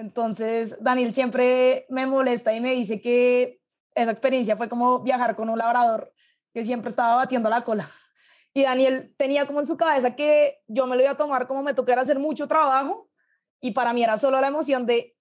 Entonces, 0.00 0.78
Daniel 0.80 1.12
siempre 1.12 1.84
me 1.90 2.06
molesta 2.06 2.54
y 2.54 2.60
me 2.60 2.74
dice 2.74 3.02
que 3.02 3.60
esa 3.94 4.12
experiencia 4.12 4.56
fue 4.56 4.70
como 4.70 5.00
viajar 5.00 5.36
con 5.36 5.50
un 5.50 5.58
labrador 5.58 6.10
que 6.54 6.64
siempre 6.64 6.88
estaba 6.88 7.16
batiendo 7.16 7.48
la 7.48 7.62
cola. 7.62 7.88
Y 8.52 8.64
Daniel 8.64 9.14
tenía 9.16 9.46
como 9.46 9.60
en 9.60 9.66
su 9.66 9.76
cabeza 9.76 10.16
que 10.16 10.58
yo 10.66 10.84
me 10.84 10.96
lo 10.96 11.02
iba 11.02 11.12
a 11.12 11.16
tomar 11.16 11.46
como 11.46 11.62
me 11.62 11.72
tocara 11.72 12.02
hacer 12.02 12.18
mucho 12.18 12.48
trabajo 12.48 13.08
y 13.60 13.70
para 13.70 13.92
mí 13.92 14.02
era 14.02 14.18
solo 14.18 14.40
la 14.40 14.48
emoción 14.48 14.86
de 14.86 15.16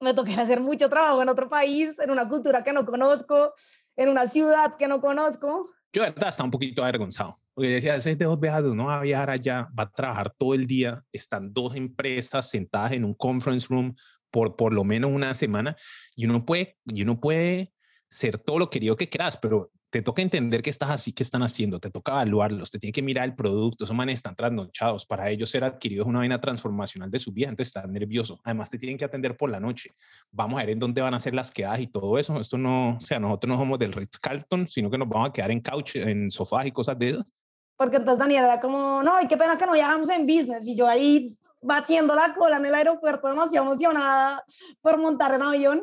me 0.00 0.12
tocara 0.12 0.42
hacer 0.42 0.60
mucho 0.60 0.90
trabajo 0.90 1.22
en 1.22 1.30
otro 1.30 1.48
país, 1.48 1.98
en 1.98 2.10
una 2.10 2.28
cultura 2.28 2.62
que 2.62 2.74
no 2.74 2.84
conozco, 2.84 3.54
en 3.96 4.10
una 4.10 4.26
ciudad 4.26 4.76
que 4.76 4.86
no 4.86 5.00
conozco. 5.00 5.70
Yo 5.94 6.02
de 6.02 6.10
verdad 6.10 6.28
estaba 6.28 6.44
un 6.44 6.50
poquito 6.50 6.82
avergonzado, 6.82 7.36
porque 7.54 7.70
decía, 7.70 7.94
ese 7.94 8.16
de 8.16 8.24
dos 8.26 8.38
viajes, 8.38 8.64
no 8.74 8.86
va 8.86 8.98
a 8.98 9.02
viajar 9.02 9.30
allá, 9.30 9.68
va 9.78 9.84
a 9.84 9.90
trabajar 9.90 10.34
todo 10.36 10.52
el 10.52 10.66
día, 10.66 11.02
están 11.10 11.54
dos 11.54 11.74
empresas 11.76 12.50
sentadas 12.50 12.92
en 12.92 13.06
un 13.06 13.14
conference 13.14 13.68
room 13.70 13.94
por 14.34 14.56
por 14.56 14.72
lo 14.72 14.82
menos 14.82 15.12
una 15.12 15.32
semana 15.32 15.76
y 16.16 16.26
uno 16.26 16.44
puede, 16.44 16.76
y 16.86 17.02
uno 17.02 17.20
puede 17.20 17.72
ser 18.08 18.36
todo 18.36 18.58
lo 18.58 18.68
querido 18.68 18.96
que 18.96 19.08
quieras, 19.08 19.36
pero 19.36 19.70
te 19.90 20.02
toca 20.02 20.22
entender 20.22 20.60
qué 20.60 20.70
estás 20.70 20.90
así, 20.90 21.12
qué 21.12 21.22
están 21.22 21.44
haciendo, 21.44 21.78
te 21.78 21.88
toca 21.88 22.10
evaluarlos, 22.10 22.72
te 22.72 22.80
tiene 22.80 22.92
que 22.92 23.00
mirar 23.00 23.26
el 23.26 23.36
producto, 23.36 23.84
esos 23.84 23.94
manes 23.94 24.14
están 24.14 24.34
trasnochados, 24.34 25.06
para 25.06 25.30
ellos 25.30 25.50
ser 25.50 25.62
adquiridos 25.62 26.06
es 26.06 26.08
una 26.08 26.18
vaina 26.18 26.40
transformacional 26.40 27.12
de 27.12 27.20
su 27.20 27.32
vida, 27.32 27.48
entonces 27.48 27.68
están 27.68 27.92
nerviosos, 27.92 28.40
además 28.42 28.70
te 28.70 28.78
tienen 28.78 28.98
que 28.98 29.04
atender 29.04 29.36
por 29.36 29.50
la 29.50 29.60
noche, 29.60 29.90
vamos 30.32 30.58
a 30.58 30.64
ver 30.64 30.70
en 30.70 30.80
dónde 30.80 31.00
van 31.00 31.14
a 31.14 31.20
ser 31.20 31.32
las 31.32 31.52
quedadas 31.52 31.78
y 31.78 31.86
todo 31.86 32.18
eso, 32.18 32.40
esto 32.40 32.58
no, 32.58 32.96
o 32.96 33.00
sea, 33.00 33.20
nosotros 33.20 33.48
no 33.48 33.56
somos 33.56 33.78
del 33.78 33.92
Ritz 33.92 34.18
Carlton, 34.18 34.66
sino 34.66 34.90
que 34.90 34.98
nos 34.98 35.08
vamos 35.08 35.28
a 35.28 35.32
quedar 35.32 35.52
en 35.52 35.60
couch, 35.60 35.94
en 35.94 36.28
sofás 36.28 36.66
y 36.66 36.72
cosas 36.72 36.98
de 36.98 37.10
esas. 37.10 37.32
Porque 37.76 37.98
entonces 37.98 38.18
Daniela 38.18 38.46
era 38.48 38.60
como, 38.60 39.00
no, 39.00 39.12
qué 39.28 39.36
pena 39.36 39.56
que 39.56 39.66
no 39.66 39.74
viajamos 39.74 40.08
en 40.10 40.26
business, 40.26 40.66
y 40.66 40.74
yo 40.74 40.88
ahí 40.88 41.36
batiendo 41.64 42.14
la 42.14 42.34
cola 42.34 42.58
en 42.58 42.66
el 42.66 42.74
aeropuerto, 42.74 43.26
demasiado 43.26 43.66
emocionada 43.66 44.44
por 44.82 44.98
montar 44.98 45.34
en 45.34 45.42
avión. 45.42 45.82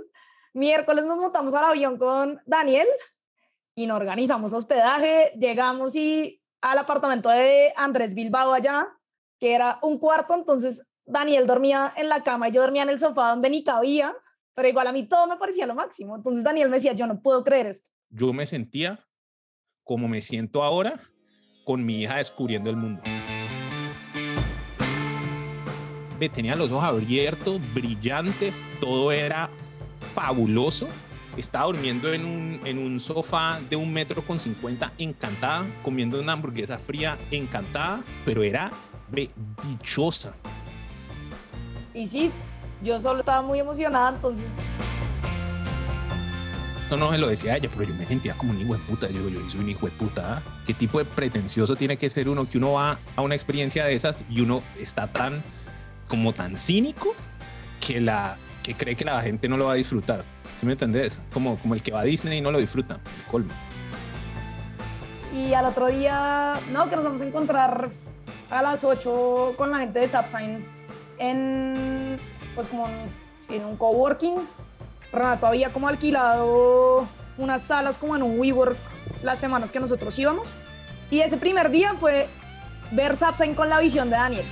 Miércoles 0.54 1.06
nos 1.06 1.20
montamos 1.20 1.56
al 1.56 1.64
avión 1.64 1.98
con 1.98 2.40
Daniel 2.46 2.88
y 3.74 3.88
nos 3.88 3.98
organizamos 3.98 4.54
hospedaje, 4.54 5.34
llegamos 5.40 5.96
y 5.96 6.40
al 6.62 6.78
apartamento 6.78 7.30
de 7.30 7.74
Andrés 7.76 8.14
Bilbao 8.14 8.54
allá, 8.54 8.88
que 9.40 9.56
era 9.56 9.80
un 9.82 9.98
cuarto, 9.98 10.36
entonces 10.36 10.86
Daniel 11.04 11.48
dormía 11.48 11.92
en 11.98 12.10
la 12.10 12.22
cama 12.22 12.50
y 12.50 12.52
yo 12.52 12.62
dormía 12.62 12.84
en 12.84 12.90
el 12.90 13.00
sofá 13.00 13.30
donde 13.30 13.50
ni 13.50 13.64
cabía, 13.64 14.16
pero 14.54 14.68
igual 14.68 14.86
a 14.86 14.92
mí 14.92 15.08
todo 15.08 15.26
me 15.26 15.38
parecía 15.38 15.66
lo 15.66 15.74
máximo. 15.74 16.16
Entonces 16.16 16.44
Daniel 16.44 16.70
me 16.70 16.76
decía, 16.76 16.94
yo 16.94 17.08
no 17.08 17.22
puedo 17.22 17.44
creer 17.44 17.66
esto. 17.66 17.90
Yo 18.10 18.34
me 18.34 18.46
sentía 18.46 19.00
como 19.84 20.08
me 20.08 20.22
siento 20.22 20.62
ahora 20.62 21.00
con 21.66 21.84
mi 21.84 22.04
hija 22.04 22.18
descubriendo 22.18 22.70
el 22.70 22.76
mundo 22.76 23.02
tenía 26.30 26.56
los 26.56 26.72
ojos 26.72 26.84
abiertos, 26.84 27.60
brillantes, 27.74 28.56
todo 28.80 29.12
era 29.12 29.50
fabuloso. 30.14 30.88
Estaba 31.38 31.66
durmiendo 31.66 32.12
en 32.12 32.26
un, 32.26 32.60
en 32.66 32.78
un 32.78 33.00
sofá 33.00 33.60
de 33.70 33.76
un 33.76 33.92
metro 33.92 34.22
con 34.22 34.40
cincuenta, 34.40 34.92
encantada, 34.98 35.66
comiendo 35.82 36.20
una 36.20 36.34
hamburguesa 36.34 36.78
fría, 36.78 37.18
encantada, 37.32 38.04
pero 38.26 38.44
era 38.44 38.72
dichosa. 39.64 40.34
Y 41.94 42.06
sí, 42.08 42.32
yo 42.84 43.00
solo 43.00 43.22
estaba 43.22 43.42
muy 43.42 43.60
emocionada, 43.60 44.16
entonces 44.16 44.46
esto 46.92 47.00
no 47.00 47.10
se 47.14 47.18
lo 47.20 47.28
decía 47.30 47.54
a 47.54 47.56
ella, 47.56 47.70
pero 47.72 47.86
yo 47.90 47.96
me 47.96 48.06
sentía 48.06 48.38
como 48.38 48.52
un 48.52 48.60
hijo 48.60 48.74
de 48.74 48.80
puta. 48.80 49.08
Yo 49.10 49.26
digo, 49.26 49.42
yo 49.42 49.50
soy 49.50 49.62
un 49.62 49.70
hijo 49.70 49.86
de 49.86 49.94
puta. 49.94 50.40
¿ah? 50.40 50.62
¿Qué 50.66 50.74
tipo 50.74 51.00
de 51.00 51.06
pretencioso 51.06 51.78
tiene 51.78 51.96
que 51.96 52.10
ser 52.10 52.28
uno 52.28 52.50
que 52.50 52.58
uno 52.58 52.74
va 52.74 53.00
a 53.16 53.22
una 53.22 53.34
experiencia 53.34 53.86
de 53.86 53.96
esas 53.96 54.26
y 54.30 54.42
uno 54.42 54.62
está 54.78 55.08
tan 55.08 55.42
como 56.12 56.34
tan 56.34 56.58
cínico 56.58 57.14
que, 57.80 58.02
la, 58.02 58.38
que 58.64 58.76
cree 58.76 58.98
que 58.98 59.06
la 59.06 59.22
gente 59.22 59.48
no 59.48 59.56
lo 59.56 59.68
va 59.68 59.72
a 59.72 59.76
disfrutar. 59.76 60.26
¿Sí 60.60 60.66
me 60.66 60.74
entendés? 60.74 61.22
Como, 61.32 61.58
como 61.58 61.74
el 61.74 61.82
que 61.82 61.94
va 61.94 62.02
a 62.02 62.04
Disney 62.04 62.40
y 62.40 62.42
no 62.42 62.52
lo 62.52 62.60
disfruta. 62.60 63.00
colmo. 63.32 63.54
Y 65.34 65.54
al 65.54 65.68
otro 65.68 65.88
día, 65.88 66.60
no, 66.74 66.90
que 66.90 66.98
nos 66.98 67.06
vamos 67.06 67.22
a 67.22 67.26
encontrar 67.26 67.92
a 68.50 68.62
las 68.62 68.84
8 68.84 69.54
con 69.56 69.72
la 69.72 69.80
gente 69.80 70.00
de 70.00 70.08
Sapsign 70.10 70.66
en, 71.18 72.20
pues 72.56 72.68
como 72.68 72.90
en, 73.48 73.64
un 73.64 73.78
coworking 73.78 74.36
Renato 75.14 75.48
había 75.48 75.72
como 75.72 75.88
alquilado 75.88 77.08
unas 77.38 77.64
salas 77.64 77.98
como 77.98 78.18
en 78.18 78.24
un 78.24 78.38
WeWork 78.38 78.76
las 79.24 79.40
semanas 79.40 79.72
que 79.72 79.80
nosotros 79.80 80.20
íbamos. 80.20 80.50
Y 81.10 81.22
ese 81.22 81.38
primer 81.38 81.72
día 81.72 81.96
fue 81.98 82.28
ver 82.92 83.16
Sapsign 83.16 83.56
con 83.56 83.70
la 83.70 83.80
visión 83.80 84.10
de 84.10 84.18
Daniel. 84.18 84.46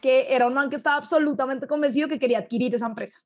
Que 0.00 0.26
era 0.30 0.46
un 0.46 0.54
man 0.54 0.70
que 0.70 0.76
estaba 0.76 0.96
absolutamente 0.96 1.66
convencido 1.66 2.08
que 2.08 2.18
quería 2.18 2.38
adquirir 2.38 2.74
esa 2.74 2.86
empresa. 2.86 3.18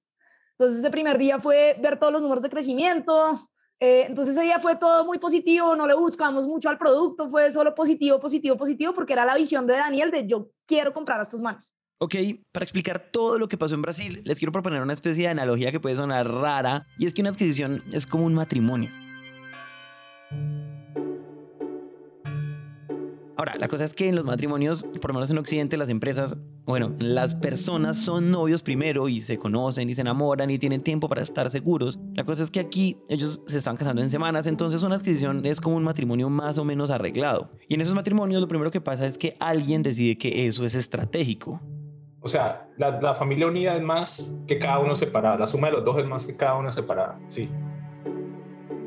Entonces 0.58 0.78
ese 0.78 0.90
primer 0.90 1.18
día 1.18 1.38
fue 1.38 1.76
ver 1.80 1.98
todos 1.98 2.12
los 2.12 2.22
números 2.22 2.42
de 2.42 2.50
crecimiento. 2.50 3.48
Eh, 3.80 4.04
entonces 4.08 4.36
ese 4.36 4.44
día 4.44 4.60
fue 4.60 4.76
todo 4.76 5.04
muy 5.04 5.18
positivo, 5.18 5.74
no 5.74 5.86
le 5.86 5.94
buscamos 5.94 6.46
mucho 6.46 6.68
al 6.68 6.78
producto, 6.78 7.28
fue 7.28 7.50
solo 7.50 7.74
positivo, 7.74 8.20
positivo, 8.20 8.56
positivo, 8.56 8.94
porque 8.94 9.12
era 9.12 9.24
la 9.24 9.34
visión 9.34 9.66
de 9.66 9.74
Daniel 9.74 10.10
de 10.10 10.26
yo 10.26 10.48
quiero 10.64 10.92
comprar 10.92 11.18
a 11.18 11.24
estos 11.24 11.42
manes. 11.42 11.74
Ok, 11.98 12.14
para 12.52 12.64
explicar 12.64 13.10
todo 13.10 13.38
lo 13.38 13.48
que 13.48 13.56
pasó 13.56 13.74
en 13.74 13.82
Brasil, 13.82 14.22
les 14.24 14.38
quiero 14.38 14.52
proponer 14.52 14.82
una 14.82 14.92
especie 14.92 15.24
de 15.24 15.28
analogía 15.28 15.72
que 15.72 15.80
puede 15.80 15.96
sonar 15.96 16.28
rara, 16.28 16.86
y 16.98 17.06
es 17.06 17.14
que 17.14 17.22
una 17.22 17.30
adquisición 17.30 17.82
es 17.92 18.06
como 18.06 18.26
un 18.26 18.34
matrimonio. 18.34 18.90
Ahora, 23.36 23.56
la 23.58 23.68
cosa 23.68 23.84
es 23.84 23.94
que 23.94 24.08
en 24.08 24.14
los 24.14 24.24
matrimonios, 24.24 24.84
por 25.00 25.10
lo 25.10 25.14
menos 25.14 25.30
en 25.30 25.38
Occidente, 25.38 25.76
las 25.76 25.88
empresas, 25.88 26.36
bueno, 26.64 26.92
las 26.98 27.34
personas 27.34 27.98
son 27.98 28.30
novios 28.30 28.62
primero 28.62 29.08
y 29.08 29.22
se 29.22 29.38
conocen 29.38 29.90
y 29.90 29.94
se 29.94 30.02
enamoran 30.02 30.50
y 30.50 30.58
tienen 30.58 30.82
tiempo 30.82 31.08
para 31.08 31.22
estar 31.22 31.50
seguros. 31.50 31.98
La 32.14 32.24
cosa 32.24 32.44
es 32.44 32.50
que 32.50 32.60
aquí 32.60 32.98
ellos 33.08 33.40
se 33.46 33.58
están 33.58 33.76
casando 33.76 34.02
en 34.02 34.10
semanas, 34.10 34.46
entonces 34.46 34.82
una 34.82 34.96
adquisición 34.96 35.44
es 35.46 35.60
como 35.60 35.76
un 35.76 35.84
matrimonio 35.84 36.30
más 36.30 36.58
o 36.58 36.64
menos 36.64 36.90
arreglado. 36.90 37.50
Y 37.68 37.74
en 37.74 37.80
esos 37.80 37.94
matrimonios 37.94 38.40
lo 38.40 38.48
primero 38.48 38.70
que 38.70 38.80
pasa 38.80 39.06
es 39.06 39.18
que 39.18 39.34
alguien 39.40 39.82
decide 39.82 40.16
que 40.16 40.46
eso 40.46 40.64
es 40.64 40.74
estratégico. 40.74 41.60
O 42.20 42.28
sea, 42.28 42.68
la, 42.78 43.14
familia 43.14 43.46
unida 43.46 43.76
es 43.76 43.82
más 43.82 44.42
que 44.46 44.58
cada 44.58 44.78
uno 44.78 44.94
separado. 44.94 45.36
La 45.38 45.46
suma 45.46 45.66
de 45.66 45.74
los 45.74 45.84
dos 45.84 45.98
es 45.98 46.06
más 46.06 46.24
que 46.24 46.34
cada 46.34 46.56
uno 46.56 46.72
separado. 46.72 47.16
Sí. 47.28 47.50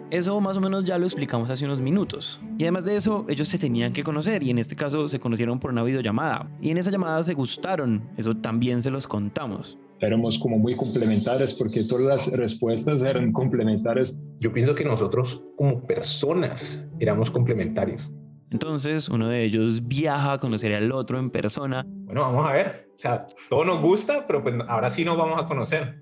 Eso 0.09 0.39
más 0.39 0.55
o 0.55 0.61
menos 0.61 0.85
ya 0.85 0.97
lo 0.97 1.05
explicamos 1.05 1.49
hace 1.49 1.65
unos 1.65 1.81
minutos. 1.81 2.39
Y 2.57 2.63
además 2.63 2.85
de 2.85 2.95
eso, 2.95 3.25
ellos 3.27 3.49
se 3.49 3.57
tenían 3.57 3.91
que 3.91 4.03
conocer 4.05 4.41
y 4.41 4.49
en 4.49 4.57
este 4.57 4.73
caso 4.73 5.05
se 5.09 5.19
conocieron 5.19 5.59
por 5.59 5.71
una 5.71 5.83
videollamada. 5.83 6.49
Y 6.61 6.69
en 6.69 6.77
esa 6.77 6.91
llamada 6.91 7.21
se 7.23 7.33
gustaron, 7.33 8.09
eso 8.15 8.33
también 8.33 8.81
se 8.81 8.89
los 8.89 9.05
contamos. 9.05 9.77
Éramos 9.99 10.39
como 10.39 10.57
muy 10.59 10.77
complementarios 10.77 11.53
porque 11.55 11.83
todas 11.83 12.05
las 12.05 12.37
respuestas 12.37 13.03
eran 13.03 13.33
complementarias. 13.33 14.15
Yo 14.39 14.53
pienso 14.53 14.75
que 14.75 14.85
nosotros 14.85 15.43
como 15.57 15.85
personas 15.85 16.87
éramos 16.99 17.29
complementarios. 17.29 18.09
Entonces 18.49 19.09
uno 19.09 19.27
de 19.27 19.43
ellos 19.43 19.85
viaja 19.89 20.33
a 20.33 20.37
conocer 20.37 20.73
al 20.73 20.89
otro 20.93 21.19
en 21.19 21.29
persona. 21.29 21.83
Bueno, 21.85 22.21
vamos 22.21 22.47
a 22.47 22.53
ver. 22.53 22.87
O 22.95 22.97
sea, 22.97 23.27
todo 23.49 23.65
nos 23.65 23.81
gusta, 23.81 24.25
pero 24.25 24.41
pues 24.41 24.55
ahora 24.69 24.89
sí 24.89 25.03
nos 25.03 25.17
vamos 25.17 25.41
a 25.41 25.45
conocer. 25.45 25.99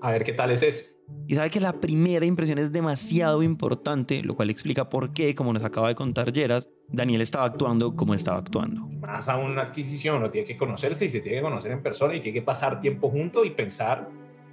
A 0.00 0.12
ver 0.12 0.22
qué 0.22 0.32
tal 0.32 0.52
es 0.52 0.62
eso. 0.62 0.97
Y 1.26 1.34
sabe 1.34 1.50
que 1.50 1.60
la 1.60 1.74
primera 1.74 2.24
impresión 2.24 2.58
es 2.58 2.72
demasiado 2.72 3.42
importante, 3.42 4.22
lo 4.22 4.34
cual 4.34 4.48
explica 4.48 4.88
por 4.88 5.12
qué, 5.12 5.34
como 5.34 5.52
nos 5.52 5.62
acaba 5.62 5.88
de 5.88 5.94
contar 5.94 6.32
Geras, 6.32 6.68
Daniel 6.88 7.20
estaba 7.20 7.44
actuando 7.44 7.94
como 7.94 8.14
estaba 8.14 8.38
actuando. 8.38 8.86
Más 9.00 9.28
a 9.28 9.36
una 9.36 9.62
adquisición, 9.62 10.16
uno 10.16 10.30
tiene 10.30 10.46
que 10.46 10.56
conocerse 10.56 11.04
y 11.04 11.08
se 11.10 11.20
tiene 11.20 11.38
que 11.38 11.42
conocer 11.42 11.72
en 11.72 11.82
persona 11.82 12.14
y 12.14 12.20
tiene 12.20 12.40
que 12.40 12.44
pasar 12.44 12.80
tiempo 12.80 13.10
junto 13.10 13.44
y 13.44 13.50
pensar 13.50 14.08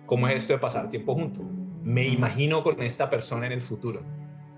cómo 0.05 0.27
es 0.27 0.35
esto 0.35 0.53
de 0.53 0.59
pasar 0.59 0.89
tiempo 0.89 1.15
junto. 1.15 1.41
Me 1.83 2.07
imagino 2.07 2.61
con 2.61 2.81
esta 2.83 3.09
persona 3.09 3.45
en 3.45 3.53
el 3.53 3.61
futuro, 3.61 4.01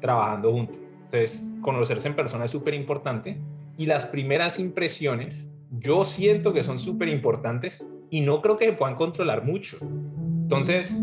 trabajando 0.01 0.51
juntos. 0.51 0.79
Entonces, 1.03 1.47
conocerse 1.61 2.07
en 2.07 2.15
persona 2.15 2.45
es 2.45 2.51
súper 2.51 2.73
importante 2.73 3.39
y 3.77 3.85
las 3.85 4.07
primeras 4.07 4.59
impresiones 4.59 5.53
yo 5.69 6.03
siento 6.03 6.53
que 6.53 6.63
son 6.63 6.79
súper 6.79 7.09
importantes 7.09 7.83
y 8.09 8.21
no 8.21 8.41
creo 8.41 8.57
que 8.57 8.65
se 8.65 8.73
puedan 8.73 8.95
controlar 8.95 9.43
mucho. 9.43 9.77
Entonces, 9.81 10.97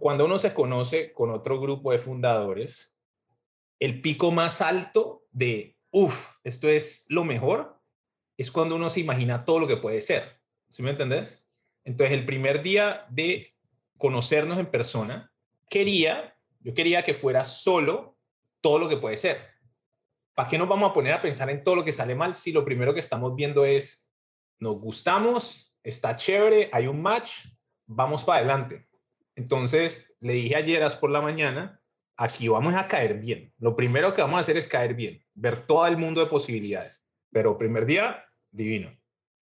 cuando 0.00 0.24
uno 0.24 0.38
se 0.38 0.54
conoce 0.54 1.12
con 1.12 1.30
otro 1.30 1.60
grupo 1.60 1.92
de 1.92 1.98
fundadores, 1.98 2.96
el 3.78 4.00
pico 4.00 4.32
más 4.32 4.60
alto 4.60 5.26
de, 5.30 5.76
uff, 5.90 6.32
esto 6.42 6.68
es 6.68 7.04
lo 7.08 7.22
mejor, 7.22 7.78
es 8.36 8.50
cuando 8.50 8.76
uno 8.76 8.88
se 8.88 9.00
imagina 9.00 9.44
todo 9.44 9.60
lo 9.60 9.68
que 9.68 9.76
puede 9.76 10.00
ser. 10.00 10.40
¿Sí 10.68 10.82
me 10.82 10.90
entendés? 10.90 11.46
Entonces, 11.84 12.16
el 12.16 12.24
primer 12.24 12.62
día 12.62 13.06
de 13.10 13.54
conocernos 13.98 14.58
en 14.58 14.70
persona, 14.70 15.32
quería, 15.68 16.34
yo 16.60 16.72
quería 16.72 17.02
que 17.02 17.14
fuera 17.14 17.44
solo 17.44 18.16
todo 18.62 18.78
lo 18.78 18.88
que 18.88 18.96
puede 18.96 19.18
ser. 19.18 19.48
¿Para 20.34 20.48
qué 20.48 20.56
nos 20.56 20.68
vamos 20.68 20.90
a 20.90 20.94
poner 20.94 21.12
a 21.12 21.22
pensar 21.22 21.50
en 21.50 21.62
todo 21.62 21.76
lo 21.76 21.84
que 21.84 21.92
sale 21.92 22.14
mal 22.14 22.34
si 22.34 22.52
lo 22.52 22.64
primero 22.64 22.94
que 22.94 23.00
estamos 23.00 23.34
viendo 23.34 23.66
es, 23.66 24.10
nos 24.58 24.80
gustamos, 24.80 25.76
está 25.82 26.16
chévere, 26.16 26.70
hay 26.72 26.86
un 26.86 27.02
match, 27.02 27.32
vamos 27.86 28.24
para 28.24 28.38
adelante? 28.38 28.89
Entonces 29.40 30.14
le 30.20 30.34
dije 30.34 30.54
ayer 30.54 30.86
por 31.00 31.10
la 31.10 31.22
mañana, 31.22 31.80
aquí 32.16 32.48
vamos 32.48 32.74
a 32.74 32.88
caer 32.88 33.20
bien. 33.20 33.54
Lo 33.58 33.74
primero 33.74 34.12
que 34.12 34.20
vamos 34.20 34.36
a 34.36 34.40
hacer 34.40 34.58
es 34.58 34.68
caer 34.68 34.94
bien, 34.94 35.24
ver 35.34 35.66
todo 35.66 35.86
el 35.86 35.96
mundo 35.96 36.20
de 36.20 36.26
posibilidades. 36.26 37.02
Pero 37.32 37.56
primer 37.56 37.86
día, 37.86 38.22
divino. 38.50 38.90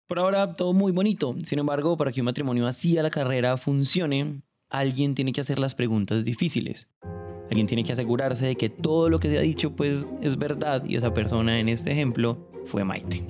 Por 0.08 0.20
ahora 0.20 0.54
todo 0.54 0.74
muy 0.74 0.92
bonito. 0.92 1.36
Sin 1.44 1.58
embargo, 1.58 1.98
para 1.98 2.12
que 2.12 2.22
un 2.22 2.26
matrimonio 2.26 2.68
así 2.68 2.96
a 2.98 3.04
la 3.04 3.10
carrera 3.10 3.58
funcione, 3.58 4.44
alguien 4.70 5.16
tiene 5.16 5.34
que 5.34 5.42
hacer 5.42 5.58
las 5.58 5.74
preguntas 5.74 6.24
difíciles. 6.24 6.88
Alguien 7.50 7.66
tiene 7.66 7.84
que 7.84 7.94
asegurarse 7.94 8.46
de 8.46 8.56
que 8.56 8.70
todo 8.70 9.10
lo 9.10 9.20
que 9.20 9.30
se 9.30 9.40
ha 9.40 9.42
dicho 9.42 9.76
pues 9.76 10.06
es 10.22 10.38
verdad 10.38 10.86
y 10.86 10.96
esa 10.96 11.12
persona 11.12 11.60
en 11.60 11.70
este 11.70 11.92
ejemplo 11.92 12.52
fue 12.66 12.84
Maite. 12.84 13.26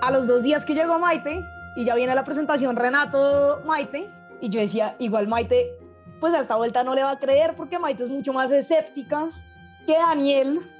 A 0.00 0.10
los 0.10 0.28
dos 0.28 0.42
días 0.42 0.64
que 0.64 0.74
llegó 0.74 0.98
Maite, 0.98 1.40
y 1.76 1.84
ya 1.84 1.94
viene 1.94 2.14
la 2.14 2.24
presentación 2.24 2.76
Renato 2.76 3.62
Maite 3.64 4.10
y 4.40 4.48
yo 4.48 4.60
decía, 4.60 4.96
igual 4.98 5.28
Maite, 5.28 5.76
pues 6.20 6.34
a 6.34 6.40
esta 6.40 6.56
vuelta 6.56 6.84
no 6.84 6.94
le 6.94 7.02
va 7.02 7.12
a 7.12 7.18
creer 7.18 7.54
porque 7.56 7.78
Maite 7.78 8.04
es 8.04 8.10
mucho 8.10 8.32
más 8.32 8.50
escéptica 8.52 9.30
que 9.86 9.94
Daniel. 9.94 10.70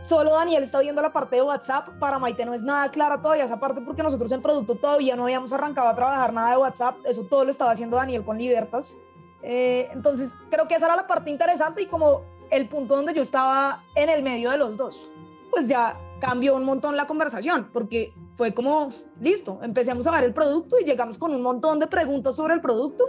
Solo 0.00 0.34
Daniel 0.34 0.62
está 0.62 0.80
viendo 0.80 1.00
la 1.00 1.12
parte 1.12 1.36
de 1.36 1.42
WhatsApp. 1.42 1.88
Para 1.98 2.18
Maite 2.18 2.44
no 2.44 2.52
es 2.52 2.64
nada 2.64 2.90
clara 2.90 3.20
todavía 3.20 3.44
esa 3.44 3.58
parte 3.58 3.80
porque 3.80 4.02
nosotros 4.02 4.30
en 4.32 4.42
producto 4.42 4.74
todavía 4.74 5.16
no 5.16 5.24
habíamos 5.24 5.52
arrancado 5.52 5.88
a 5.88 5.94
trabajar 5.94 6.32
nada 6.32 6.50
de 6.50 6.56
WhatsApp. 6.56 6.96
Eso 7.04 7.24
todo 7.24 7.44
lo 7.44 7.50
estaba 7.50 7.70
haciendo 7.70 7.96
Daniel 7.96 8.24
con 8.24 8.36
Libertas. 8.36 8.94
Eh, 9.42 9.88
entonces 9.92 10.34
creo 10.50 10.68
que 10.68 10.74
esa 10.74 10.86
era 10.86 10.96
la 10.96 11.06
parte 11.06 11.30
interesante 11.30 11.82
y 11.82 11.86
como 11.86 12.22
el 12.50 12.68
punto 12.68 12.96
donde 12.96 13.14
yo 13.14 13.22
estaba 13.22 13.84
en 13.94 14.10
el 14.10 14.22
medio 14.22 14.50
de 14.50 14.58
los 14.58 14.76
dos. 14.76 15.10
Pues 15.54 15.68
ya 15.68 15.96
cambió 16.20 16.56
un 16.56 16.64
montón 16.64 16.96
la 16.96 17.06
conversación 17.06 17.68
porque 17.72 18.12
fue 18.36 18.52
como, 18.52 18.88
listo, 19.20 19.60
empecemos 19.62 20.04
a 20.08 20.10
ver 20.10 20.24
el 20.24 20.34
producto 20.34 20.76
y 20.80 20.84
llegamos 20.84 21.16
con 21.16 21.32
un 21.32 21.42
montón 21.42 21.78
de 21.78 21.86
preguntas 21.86 22.34
sobre 22.34 22.54
el 22.54 22.60
producto 22.60 23.04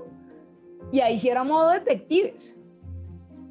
y 0.91 0.99
ahí 0.99 1.17
sí 1.17 1.29
era 1.29 1.43
modo 1.43 1.71
detectives. 1.71 2.60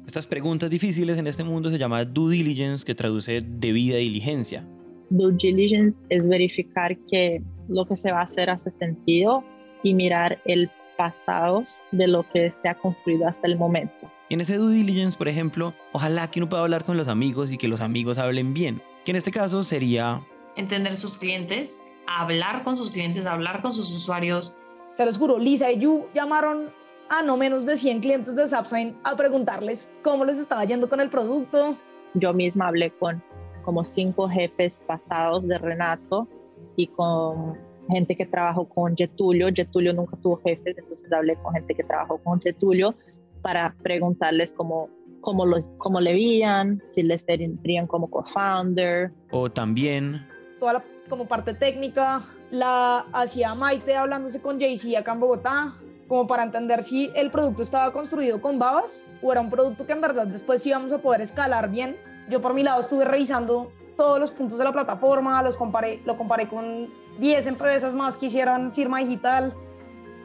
Estas 0.07 0.25
preguntas 0.25 0.69
difíciles 0.69 1.17
en 1.17 1.27
este 1.27 1.43
mundo 1.43 1.69
se 1.69 1.77
llama 1.77 2.05
due 2.05 2.35
diligence, 2.35 2.85
que 2.85 2.95
traduce 2.95 3.41
debida 3.41 3.97
diligencia. 3.97 4.65
Due 5.09 5.33
diligence 5.33 5.99
es 6.09 6.25
verificar 6.25 6.97
que 7.07 7.43
lo 7.67 7.85
que 7.85 7.97
se 7.97 8.11
va 8.13 8.21
a 8.21 8.23
hacer 8.23 8.49
hace 8.49 8.71
sentido 8.71 9.43
y 9.83 9.93
mirar 9.93 10.41
el 10.45 10.69
pasado 10.97 11.63
de 11.91 12.07
lo 12.07 12.23
que 12.29 12.49
se 12.51 12.69
ha 12.69 12.75
construido 12.75 13.27
hasta 13.27 13.47
el 13.47 13.57
momento. 13.57 14.09
Y 14.27 14.33
en 14.33 14.41
ese 14.41 14.57
due 14.57 14.73
diligence, 14.73 15.17
por 15.17 15.27
ejemplo, 15.27 15.73
ojalá 15.91 16.31
que 16.31 16.39
uno 16.39 16.49
pueda 16.49 16.63
hablar 16.63 16.83
con 16.83 16.97
los 16.97 17.07
amigos 17.07 17.51
y 17.51 17.57
que 17.57 17.67
los 17.67 17.81
amigos 17.81 18.17
hablen 18.17 18.53
bien, 18.53 18.81
que 19.03 19.11
en 19.11 19.17
este 19.17 19.31
caso 19.31 19.61
sería 19.61 20.21
entender 20.55 20.95
sus 20.97 21.17
clientes, 21.17 21.83
hablar 22.07 22.63
con 22.63 22.75
sus 22.75 22.89
clientes, 22.89 23.25
hablar 23.27 23.61
con 23.61 23.71
sus 23.71 23.91
usuarios. 23.91 24.57
Se 24.93 25.05
los 25.05 25.17
juro, 25.17 25.37
Lisa 25.37 25.71
y 25.71 25.77
Yu 25.77 26.07
llamaron 26.15 26.71
a 27.09 27.21
no 27.21 27.37
menos 27.37 27.67
de 27.67 27.77
100 27.77 27.99
clientes 27.99 28.35
de 28.35 28.47
Zapsign 28.47 28.97
a 29.03 29.15
preguntarles 29.15 29.93
cómo 30.03 30.25
les 30.25 30.39
estaba 30.39 30.65
yendo 30.65 30.89
con 30.89 31.01
el 31.01 31.09
producto. 31.09 31.75
Yo 32.15 32.33
misma 32.33 32.69
hablé 32.69 32.91
con 32.91 33.21
como 33.63 33.83
cinco 33.83 34.27
jefes 34.27 34.83
pasados 34.87 35.47
de 35.47 35.57
Renato 35.57 36.27
y 36.75 36.87
con 36.87 37.57
gente 37.89 38.15
que 38.15 38.25
trabajó 38.25 38.67
con 38.67 38.95
Getulio. 38.95 39.49
Getulio 39.53 39.93
nunca 39.93 40.17
tuvo 40.17 40.41
jefes, 40.43 40.77
entonces 40.77 41.11
hablé 41.11 41.35
con 41.35 41.53
gente 41.53 41.75
que 41.75 41.83
trabajó 41.83 42.17
con 42.17 42.41
Getulio 42.41 42.95
para 43.45 43.75
preguntarles 43.83 44.51
cómo, 44.53 44.89
cómo, 45.21 45.45
los, 45.45 45.69
cómo 45.77 46.01
le 46.01 46.13
veían, 46.13 46.81
si 46.87 47.03
les 47.03 47.23
tendrían 47.27 47.85
como 47.85 48.09
co-founder. 48.09 49.11
O 49.29 49.51
también 49.51 50.25
toda 50.59 50.83
como 51.07 51.27
parte 51.27 51.53
técnica, 51.53 52.23
la 52.49 53.05
hacía 53.13 53.53
Maite 53.53 53.95
hablándose 53.95 54.41
con 54.41 54.59
Jay-Z 54.59 54.97
acá 54.97 55.13
en 55.13 55.19
Bogotá, 55.19 55.75
como 56.07 56.25
para 56.25 56.41
entender 56.41 56.81
si 56.81 57.11
el 57.13 57.29
producto 57.29 57.61
estaba 57.61 57.93
construido 57.93 58.41
con 58.41 58.57
babas 58.57 59.05
o 59.21 59.31
era 59.31 59.41
un 59.41 59.51
producto 59.51 59.85
que 59.85 59.93
en 59.93 60.01
verdad 60.01 60.25
después 60.25 60.65
íbamos 60.65 60.91
a 60.91 60.97
poder 60.97 61.21
escalar 61.21 61.69
bien. 61.69 61.97
Yo 62.31 62.41
por 62.41 62.55
mi 62.55 62.63
lado 62.63 62.81
estuve 62.81 63.05
revisando 63.05 63.71
todos 63.95 64.19
los 64.19 64.31
puntos 64.31 64.57
de 64.57 64.63
la 64.63 64.73
plataforma, 64.73 65.43
los 65.43 65.55
comparé, 65.55 66.01
lo 66.03 66.17
comparé 66.17 66.47
con 66.47 66.89
10 67.19 67.45
empresas 67.45 67.93
más 67.93 68.17
que 68.17 68.25
hicieran 68.25 68.73
firma 68.73 69.01
digital, 69.01 69.53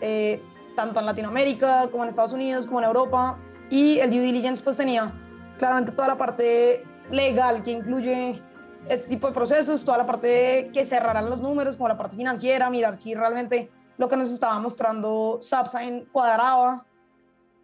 eh, 0.01 0.41
tanto 0.75 1.01
en 1.01 1.07
Latinoamérica 1.07 1.89
como 1.91 2.05
en 2.05 2.09
Estados 2.09 2.33
Unidos, 2.33 2.67
como 2.67 2.81
en 2.81 2.87
Europa. 2.87 3.39
Y 3.71 3.99
el 3.99 4.11
due 4.11 4.21
diligence 4.21 4.63
pues 4.63 4.77
tenía 4.77 5.13
claramente 5.59 5.93
toda 5.93 6.09
la 6.09 6.17
parte 6.17 6.85
legal 7.11 7.63
que 7.63 7.73
incluye 7.73 8.43
este 8.89 9.09
tipo 9.09 9.27
de 9.29 9.35
procesos, 9.35 9.85
toda 9.85 9.99
la 9.99 10.07
parte 10.07 10.71
que 10.73 10.85
cerrarán 10.85 11.29
los 11.29 11.41
números, 11.41 11.77
como 11.77 11.89
la 11.89 11.99
parte 11.99 12.17
financiera, 12.17 12.71
mirar 12.71 12.97
si 12.97 13.15
realmente 13.15 13.71
lo 13.99 14.09
que 14.09 14.17
nos 14.17 14.33
estaba 14.33 14.59
mostrando 14.59 15.39
Subsign 15.43 16.07
cuadraba. 16.11 16.87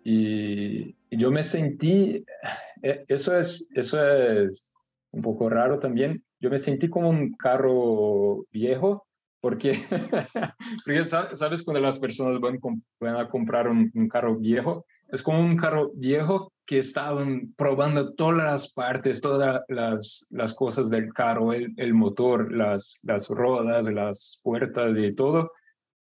Y, 0.04 0.94
yo 1.10 1.30
me 1.30 1.42
sentí, 1.42 2.24
eh, 2.82 3.04
eso 3.08 3.36
es, 3.38 3.68
eso 3.74 4.04
es 4.06 4.72
un 5.12 5.22
poco 5.22 5.48
raro 5.48 5.78
también, 5.78 6.22
yo 6.38 6.50
me 6.50 6.58
sentí 6.58 6.90
como 6.90 7.08
un 7.08 7.32
carro 7.32 8.44
viejo, 8.52 9.06
porque, 9.46 9.78
porque 10.85 11.04
sabes 11.04 11.62
cuando 11.62 11.80
las 11.80 12.00
personas 12.00 12.40
van, 12.40 12.59
van 12.98 13.16
a 13.16 13.28
comprar 13.28 13.68
un, 13.68 13.92
un 13.94 14.09
carro 14.09 14.35
viejo, 14.35 14.87
es 15.06 15.22
como 15.22 15.38
un 15.38 15.56
carro 15.56 15.92
viejo 15.94 16.52
que 16.64 16.78
estaban 16.78 17.54
probando 17.56 18.12
todas 18.14 18.38
las 18.38 18.72
partes, 18.72 19.20
todas 19.20 19.62
las, 19.68 20.26
las 20.30 20.52
cosas 20.52 20.90
del 20.90 21.14
carro, 21.14 21.52
el, 21.52 21.72
el, 21.76 21.94
motor, 21.94 22.52
las, 22.52 22.98
las 23.04 23.28
ruedas, 23.28 23.87
las 23.87 24.40
puertas 24.42 24.98
y 24.98 25.14
todo. 25.14 25.52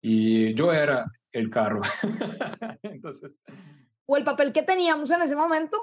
Y 0.04 0.54
yo 0.54 0.72
era 0.72 1.12
el 1.32 1.50
carro. 1.50 1.82
Entonces... 2.84 3.40
O 4.06 4.18
el 4.18 4.24
papel 4.24 4.54
que 4.54 4.62
teníamos 4.62 5.10
en 5.10 5.24
ese 5.24 5.36
momento 5.36 5.80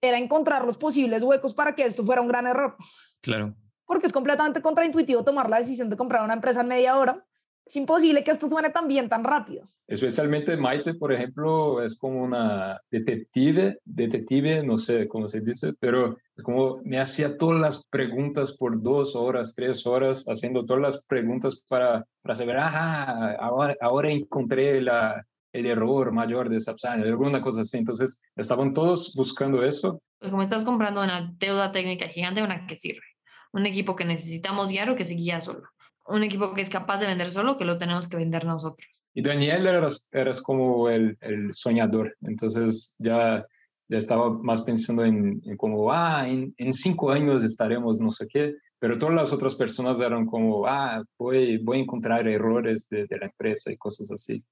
era 0.00 0.16
encontrar 0.16 0.64
los 0.64 0.78
posibles 0.78 1.22
huecos 1.22 1.52
para 1.52 1.74
que 1.74 1.84
esto 1.84 2.02
fuera 2.02 2.22
un 2.22 2.28
gran 2.28 2.46
error. 2.46 2.78
Claro. 3.20 3.54
Porque 3.86 4.06
es 4.06 4.12
completamente 4.12 4.62
contraintuitivo 4.62 5.24
tomar 5.24 5.48
la 5.48 5.58
decisión 5.58 5.90
de 5.90 5.96
comprar 5.96 6.24
una 6.24 6.34
empresa 6.34 6.60
en 6.62 6.68
media 6.68 6.96
hora 6.96 7.24
es 7.66 7.76
imposible 7.76 8.22
que 8.22 8.30
esto 8.30 8.46
suene 8.46 8.70
tan 8.70 8.88
bien, 8.88 9.08
tan 9.08 9.24
rápido. 9.24 9.68
Especialmente 9.86 10.56
Maite, 10.56 10.94
por 10.94 11.12
ejemplo, 11.12 11.82
es 11.82 11.96
como 11.96 12.22
una 12.22 12.80
detective, 12.90 13.78
detective, 13.84 14.62
no 14.62 14.78
sé 14.78 15.08
cómo 15.08 15.26
se 15.26 15.40
dice, 15.40 15.72
pero 15.78 16.16
como 16.42 16.80
me 16.84 16.98
hacía 16.98 17.36
todas 17.36 17.60
las 17.60 17.86
preguntas 17.88 18.56
por 18.56 18.82
dos 18.82 19.14
horas, 19.14 19.54
tres 19.54 19.86
horas, 19.86 20.24
haciendo 20.26 20.64
todas 20.64 20.82
las 20.82 21.06
preguntas 21.06 21.60
para, 21.68 22.06
para 22.22 22.34
saber, 22.34 22.58
ajá, 22.58 23.32
ahora, 23.36 23.76
ahora 23.80 24.10
encontré 24.10 24.80
la, 24.80 25.24
el 25.52 25.66
error 25.66 26.12
mayor 26.12 26.48
de 26.48 26.60
Sapsan, 26.60 27.02
alguna 27.02 27.42
cosa 27.42 27.62
así. 27.62 27.78
Entonces, 27.78 28.22
estaban 28.36 28.72
todos 28.74 29.14
buscando 29.14 29.62
eso. 29.62 30.00
Pues 30.18 30.30
como 30.30 30.42
estás 30.42 30.64
comprando 30.64 31.02
una 31.02 31.34
deuda 31.38 31.72
técnica 31.72 32.08
gigante, 32.08 32.42
una 32.42 32.66
que 32.66 32.76
sirve. 32.76 33.13
Un 33.54 33.66
equipo 33.66 33.96
que 33.96 34.04
necesitamos 34.04 34.68
guiar 34.68 34.90
o 34.90 34.96
que 34.96 35.04
se 35.04 35.14
guía 35.14 35.40
solo 35.40 35.68
un 36.06 36.22
equipo 36.22 36.54
que 36.54 36.60
es 36.60 36.68
capaz 36.68 37.00
de 37.00 37.06
vender 37.06 37.30
solo 37.30 37.56
que 37.56 37.64
lo 37.64 37.78
tenemos 37.78 38.08
que 38.08 38.16
vender 38.16 38.44
nosotros. 38.44 38.88
Y 39.14 39.22
Daniel 39.22 39.66
eras, 39.66 40.08
eras 40.12 40.40
como 40.40 40.88
el, 40.88 41.16
el 41.20 41.54
soñador, 41.54 42.16
entonces 42.22 42.96
ya, 42.98 43.46
ya 43.88 43.98
estaba 43.98 44.30
más 44.30 44.62
pensando 44.62 45.04
en, 45.04 45.40
en 45.44 45.56
como, 45.56 45.92
ah, 45.92 46.28
en, 46.28 46.52
en, 46.58 46.72
cinco 46.72 47.10
años 47.10 47.44
estaremos 47.44 48.00
no 48.00 48.12
sé 48.12 48.26
qué, 48.26 48.56
pero 48.78 48.98
todas 48.98 49.14
las 49.14 49.32
otras 49.32 49.54
personas 49.54 50.00
eran 50.00 50.26
como, 50.26 50.66
ah, 50.66 51.02
voy, 51.16 51.58
voy 51.58 51.78
a 51.78 51.82
encontrar 51.82 52.26
errores 52.26 52.88
de, 52.88 53.06
de 53.06 53.18
la 53.18 53.26
empresa 53.26 53.70
y 53.70 53.76
cosas 53.76 54.10
así. 54.10 54.42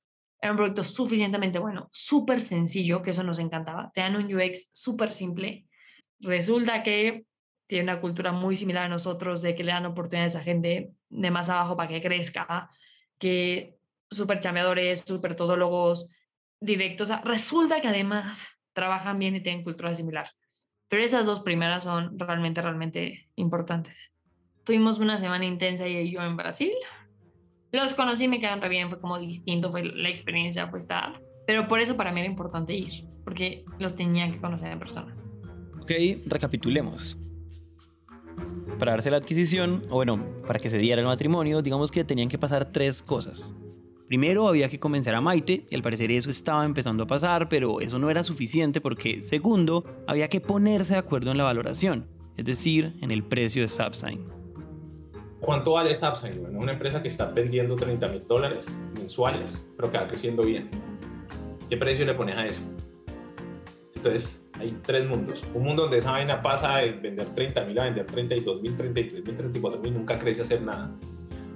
Era 0.40 0.52
un 0.52 0.56
producto 0.56 0.84
suficientemente 0.84 1.58
bueno, 1.58 1.88
súper 1.90 2.40
sencillo, 2.40 3.02
que 3.02 3.10
eso 3.10 3.22
nos 3.22 3.38
encantaba. 3.38 3.90
Te 3.94 4.00
dan 4.00 4.16
un 4.16 4.32
UX 4.32 4.70
súper 4.72 5.10
simple. 5.10 5.66
Resulta 6.20 6.82
que 6.82 7.26
tiene 7.72 7.90
una 7.90 8.02
cultura 8.02 8.32
muy 8.32 8.54
similar 8.54 8.84
a 8.84 8.88
nosotros 8.90 9.40
de 9.40 9.54
que 9.54 9.64
le 9.64 9.72
dan 9.72 9.86
oportunidades 9.86 10.36
a 10.36 10.42
gente 10.42 10.92
de 11.08 11.30
más 11.30 11.48
abajo 11.48 11.74
para 11.74 11.88
que 11.88 12.02
crezca, 12.02 12.68
que 13.16 13.78
súper 14.10 14.40
chambeadores, 14.40 15.00
súper 15.06 15.34
todólogos, 15.34 16.12
directos. 16.60 17.08
resulta 17.24 17.80
que 17.80 17.88
además 17.88 18.46
trabajan 18.74 19.18
bien 19.18 19.36
y 19.36 19.42
tienen 19.42 19.64
cultura 19.64 19.94
similar. 19.94 20.28
Pero 20.88 21.02
esas 21.02 21.24
dos 21.24 21.40
primeras 21.40 21.84
son 21.84 22.18
realmente, 22.18 22.60
realmente 22.60 23.30
importantes. 23.36 24.12
Tuvimos 24.66 24.98
una 24.98 25.16
semana 25.16 25.46
intensa 25.46 25.88
y 25.88 26.12
yo 26.12 26.22
en 26.22 26.36
Brasil. 26.36 26.74
Los 27.70 27.94
conocí, 27.94 28.28
me 28.28 28.38
quedaron 28.38 28.60
re 28.60 28.68
bien, 28.68 28.90
fue 28.90 29.00
como 29.00 29.18
distinto, 29.18 29.70
fue 29.70 29.82
la 29.82 30.10
experiencia, 30.10 30.68
fue 30.68 30.78
estar. 30.78 31.22
Pero 31.46 31.68
por 31.68 31.80
eso 31.80 31.96
para 31.96 32.12
mí 32.12 32.20
era 32.20 32.28
importante 32.28 32.74
ir, 32.74 33.08
porque 33.24 33.64
los 33.78 33.96
tenía 33.96 34.30
que 34.30 34.42
conocer 34.42 34.70
en 34.70 34.78
persona. 34.78 35.16
Ok, 35.80 35.90
recapitulemos 36.26 37.16
para 38.78 38.92
darse 38.92 39.10
la 39.10 39.18
adquisición, 39.18 39.82
o 39.90 39.94
bueno, 39.94 40.24
para 40.46 40.58
que 40.58 40.70
se 40.70 40.78
diera 40.78 41.00
el 41.00 41.06
matrimonio, 41.06 41.62
digamos 41.62 41.90
que 41.90 42.04
tenían 42.04 42.28
que 42.28 42.38
pasar 42.38 42.72
tres 42.72 43.02
cosas. 43.02 43.54
Primero 44.08 44.46
había 44.46 44.68
que 44.68 44.78
convencer 44.78 45.14
a 45.14 45.20
Maite, 45.20 45.66
y 45.70 45.74
al 45.74 45.82
parecer 45.82 46.10
eso 46.12 46.30
estaba 46.30 46.64
empezando 46.64 47.04
a 47.04 47.06
pasar, 47.06 47.48
pero 47.48 47.80
eso 47.80 47.98
no 47.98 48.10
era 48.10 48.22
suficiente 48.22 48.80
porque, 48.80 49.22
segundo, 49.22 49.84
había 50.06 50.28
que 50.28 50.40
ponerse 50.40 50.92
de 50.92 50.98
acuerdo 50.98 51.30
en 51.30 51.38
la 51.38 51.44
valoración, 51.44 52.06
es 52.36 52.44
decir, 52.44 52.94
en 53.00 53.10
el 53.10 53.22
precio 53.22 53.62
de 53.62 53.68
Subsign. 53.68 54.24
¿Cuánto 55.40 55.72
vale 55.72 55.96
Subsign? 55.96 56.42
Bueno, 56.42 56.58
una 56.58 56.72
empresa 56.72 57.02
que 57.02 57.08
está 57.08 57.26
vendiendo 57.26 57.74
30 57.74 58.08
mil 58.08 58.26
dólares 58.26 58.80
mensuales, 58.94 59.66
pero 59.76 59.90
que 59.90 59.98
va 59.98 60.06
creciendo 60.06 60.44
bien. 60.44 60.68
¿Qué 61.68 61.76
precio 61.76 62.04
le 62.04 62.14
pones 62.14 62.36
a 62.36 62.46
eso? 62.46 62.62
Entonces, 63.94 64.41
hay 64.62 64.78
tres 64.82 65.08
mundos. 65.08 65.44
Un 65.54 65.64
mundo 65.64 65.82
donde 65.82 65.98
esa 65.98 66.12
vaina 66.12 66.40
pasa 66.40 66.78
de 66.78 66.92
vender 66.92 67.26
30 67.34 67.64
mil 67.64 67.78
a 67.78 67.84
vender 67.84 68.06
32 68.06 68.62
mil, 68.62 68.76
33 68.76 69.24
mil, 69.24 69.36
34 69.36 69.80
mil, 69.80 69.94
nunca 69.94 70.18
crece 70.18 70.40
a 70.40 70.44
hacer 70.44 70.62
nada. 70.62 70.90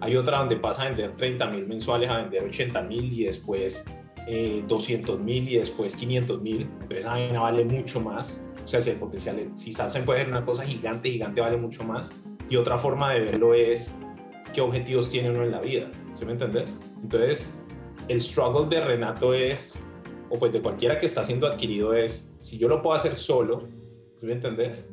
Hay 0.00 0.16
otra 0.16 0.38
donde 0.38 0.56
pasa 0.56 0.82
a 0.82 0.88
vender 0.88 1.12
30 1.16 1.46
mil 1.46 1.66
mensuales 1.66 2.10
a 2.10 2.18
vender 2.18 2.44
80 2.44 2.82
mil 2.82 3.12
y 3.12 3.24
después 3.24 3.84
eh, 4.26 4.62
200 4.66 5.20
mil 5.20 5.48
y 5.48 5.56
después 5.58 5.96
500 5.96 6.42
mil. 6.42 6.62
Entonces 6.62 6.98
esa 6.98 7.10
vaina 7.10 7.40
vale 7.40 7.64
mucho 7.64 8.00
más. 8.00 8.44
O 8.64 8.68
sea, 8.68 8.80
si 8.80 8.90
el 8.90 8.96
potencial, 8.96 9.36
si 9.54 9.72
se 9.72 10.02
puede 10.02 10.20
hacer 10.20 10.32
una 10.32 10.44
cosa 10.44 10.64
gigante, 10.64 11.10
gigante 11.10 11.40
vale 11.40 11.56
mucho 11.56 11.84
más. 11.84 12.10
Y 12.50 12.56
otra 12.56 12.78
forma 12.78 13.12
de 13.12 13.20
verlo 13.20 13.54
es 13.54 13.94
qué 14.52 14.60
objetivos 14.60 15.08
tiene 15.08 15.30
uno 15.30 15.44
en 15.44 15.52
la 15.52 15.60
vida. 15.60 15.88
¿Sí 16.14 16.24
me 16.24 16.32
entendés? 16.32 16.80
Entonces, 17.02 17.56
el 18.08 18.20
struggle 18.20 18.68
de 18.68 18.84
Renato 18.84 19.32
es 19.34 19.78
o 20.30 20.38
pues 20.38 20.52
de 20.52 20.60
cualquiera 20.60 20.98
que 20.98 21.06
está 21.06 21.24
siendo 21.24 21.46
adquirido 21.46 21.94
es, 21.94 22.34
si 22.38 22.58
yo 22.58 22.68
lo 22.68 22.82
puedo 22.82 22.96
hacer 22.96 23.14
solo, 23.14 23.68
¿tú 24.20 24.26
me 24.26 24.32
entendés? 24.32 24.88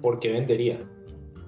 ¿Por 0.00 0.18
qué 0.18 0.32
vendería? 0.32 0.78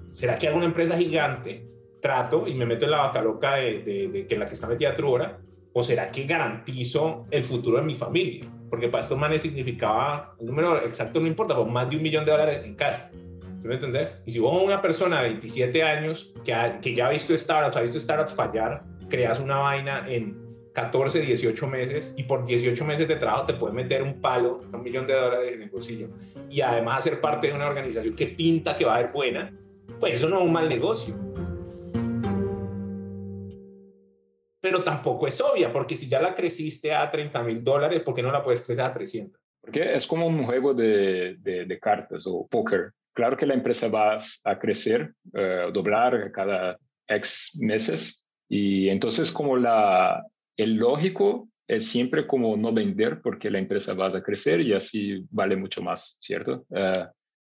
¿Será 0.07 0.37
que 0.37 0.47
hago 0.47 0.57
una 0.57 0.65
empresa 0.65 0.97
gigante, 0.97 1.67
trato 2.01 2.47
y 2.47 2.53
me 2.53 2.65
meto 2.65 2.85
en 2.85 2.91
la 2.91 2.99
vaca 2.99 3.21
loca 3.21 3.55
de, 3.55 3.81
de, 3.81 4.27
en 4.29 4.39
la 4.39 4.45
que 4.45 4.53
está 4.53 4.67
metida 4.67 4.95
Truora? 4.95 5.39
¿O 5.73 5.81
será 5.81 6.11
que 6.11 6.25
garantizo 6.25 7.25
el 7.31 7.43
futuro 7.43 7.77
de 7.77 7.83
mi 7.83 7.95
familia? 7.95 8.45
Porque 8.69 8.89
para 8.89 9.01
estos 9.01 9.17
manes 9.17 9.41
significaba, 9.41 10.35
un 10.37 10.47
número 10.47 10.77
exacto 10.83 11.19
no 11.19 11.27
importa, 11.27 11.55
pues 11.55 11.67
más 11.67 11.89
de 11.89 11.97
un 11.97 12.03
millón 12.03 12.25
de 12.25 12.31
dólares 12.31 12.65
en 12.65 12.75
cash. 12.75 13.11
¿Tú 13.59 13.67
me 13.67 13.75
entendés? 13.75 14.21
Y 14.25 14.31
si 14.31 14.39
vos 14.39 14.61
una 14.61 14.81
persona 14.81 15.21
de 15.21 15.29
27 15.29 15.81
años 15.81 16.33
que, 16.43 16.53
que 16.81 16.93
ya 16.93 17.07
ha 17.07 17.09
visto 17.09 17.35
startups, 17.35 17.77
ha 17.77 17.81
visto 17.81 17.99
startups 17.99 18.33
fallar, 18.33 18.83
creas 19.09 19.39
una 19.39 19.57
vaina 19.57 20.05
en 20.07 20.42
14, 20.73 21.21
18 21.21 21.67
meses 21.67 22.13
y 22.17 22.23
por 22.23 22.45
18 22.45 22.83
meses 22.83 23.07
de 23.07 23.15
trabajo 23.15 23.45
te 23.45 23.53
puede 23.53 23.73
meter 23.73 24.01
un 24.01 24.19
palo, 24.19 24.61
un 24.73 24.81
millón 24.81 25.05
de 25.05 25.13
dólares 25.13 25.53
en 25.53 25.61
el 25.61 25.69
bolsillo 25.69 26.09
y 26.49 26.61
además 26.61 26.99
hacer 26.99 27.21
parte 27.21 27.47
de 27.47 27.53
una 27.53 27.67
organización 27.67 28.15
que 28.15 28.27
pinta 28.27 28.75
que 28.75 28.85
va 28.85 28.95
a 28.95 29.01
ser 29.01 29.11
buena, 29.11 29.53
pues 29.99 30.15
eso 30.15 30.27
no 30.27 30.39
es 30.39 30.45
un 30.45 30.51
mal 30.51 30.67
negocio. 30.67 31.15
Pero 34.59 34.83
tampoco 34.83 35.27
es 35.27 35.39
obvia, 35.41 35.71
porque 35.71 35.95
si 35.95 36.07
ya 36.07 36.21
la 36.21 36.33
creciste 36.33 36.93
a 36.93 37.11
30 37.11 37.43
mil 37.43 37.63
dólares, 37.63 38.01
¿por 38.01 38.15
qué 38.15 38.23
no 38.23 38.31
la 38.31 38.43
puedes 38.43 38.65
crecer 38.65 38.85
a 38.85 38.91
300? 38.91 39.39
Porque 39.61 39.93
es 39.93 40.07
como 40.07 40.25
un 40.25 40.45
juego 40.45 40.73
de, 40.73 41.35
de, 41.39 41.79
cartas 41.79 42.25
o 42.25 42.47
póker. 42.47 42.91
Claro 43.13 43.37
que 43.37 43.45
la 43.45 43.53
empresa 43.53 43.89
va 43.89 44.17
a 44.43 44.59
crecer, 44.59 45.13
eh, 45.33 45.69
doblar 45.71 46.31
cada 46.31 46.77
X 47.07 47.51
meses, 47.59 48.25
y 48.49 48.89
entonces 48.89 49.31
como 49.31 49.57
la, 49.57 50.25
el 50.57 50.75
lógico 50.75 51.49
es 51.67 51.87
siempre 51.87 52.27
como 52.27 52.55
no 52.57 52.73
vender 52.73 53.21
porque 53.21 53.49
la 53.49 53.59
empresa 53.59 53.93
va 53.93 54.07
a 54.07 54.23
crecer 54.23 54.61
y 54.61 54.73
así 54.73 55.25
vale 55.29 55.55
mucho 55.55 55.81
más, 55.81 56.17
¿cierto? 56.19 56.65
Eh, 56.75 57.05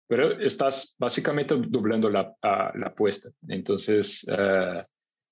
pero 0.08 0.40
estás 0.40 0.96
básicamente 0.98 1.56
doblando 1.56 2.10
la, 2.10 2.34
la 2.42 2.88
apuesta. 2.88 3.30
Entonces, 3.48 4.26
eh, 4.30 4.84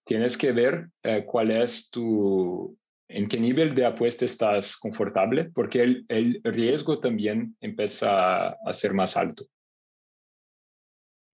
tienes 0.03 0.38
que 0.38 0.51
ver 0.51 0.88
eh, 1.03 1.23
cuál 1.25 1.51
es 1.51 1.89
tu, 1.89 2.75
en 3.07 3.27
qué 3.27 3.39
nivel 3.39 3.75
de 3.75 3.86
apuesta 3.86 4.25
estás 4.25 4.75
confortable, 4.77 5.51
porque 5.53 5.83
el, 5.83 6.05
el 6.07 6.41
riesgo 6.43 6.99
también 6.99 7.55
empieza 7.62 8.49
a 8.49 8.73
ser 8.73 8.93
más 8.93 9.15
alto. 9.15 9.45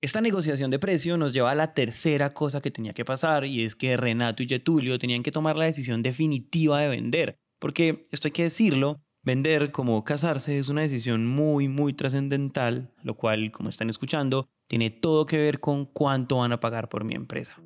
Esta 0.01 0.21
negociación 0.21 0.71
de 0.71 0.79
precio 0.79 1.17
nos 1.17 1.33
lleva 1.33 1.51
a 1.51 1.55
la 1.55 1.73
tercera 1.73 2.33
cosa 2.33 2.61
que 2.61 2.71
tenía 2.71 2.93
que 2.93 3.03
pasar 3.03 3.43
y 3.43 3.65
es 3.65 3.75
que 3.75 3.97
Renato 3.97 4.41
y 4.41 4.47
Getulio 4.47 4.97
tenían 4.97 5.23
que 5.23 5.31
tomar 5.31 5.57
la 5.57 5.65
decisión 5.65 6.01
definitiva 6.01 6.79
de 6.79 6.87
vender, 6.87 7.35
porque 7.59 8.05
esto 8.09 8.29
hay 8.29 8.31
que 8.31 8.43
decirlo, 8.43 9.01
vender 9.23 9.73
como 9.73 10.01
casarse 10.05 10.57
es 10.57 10.69
una 10.69 10.83
decisión 10.83 11.25
muy 11.27 11.67
muy 11.67 11.91
trascendental, 11.91 12.93
lo 13.03 13.17
cual, 13.17 13.51
como 13.51 13.67
están 13.67 13.89
escuchando, 13.89 14.47
tiene 14.69 14.89
todo 14.89 15.25
que 15.25 15.37
ver 15.37 15.59
con 15.59 15.83
cuánto 15.83 16.37
van 16.37 16.53
a 16.53 16.61
pagar 16.61 16.87
por 16.87 17.03
mi 17.03 17.15
empresa. 17.15 17.57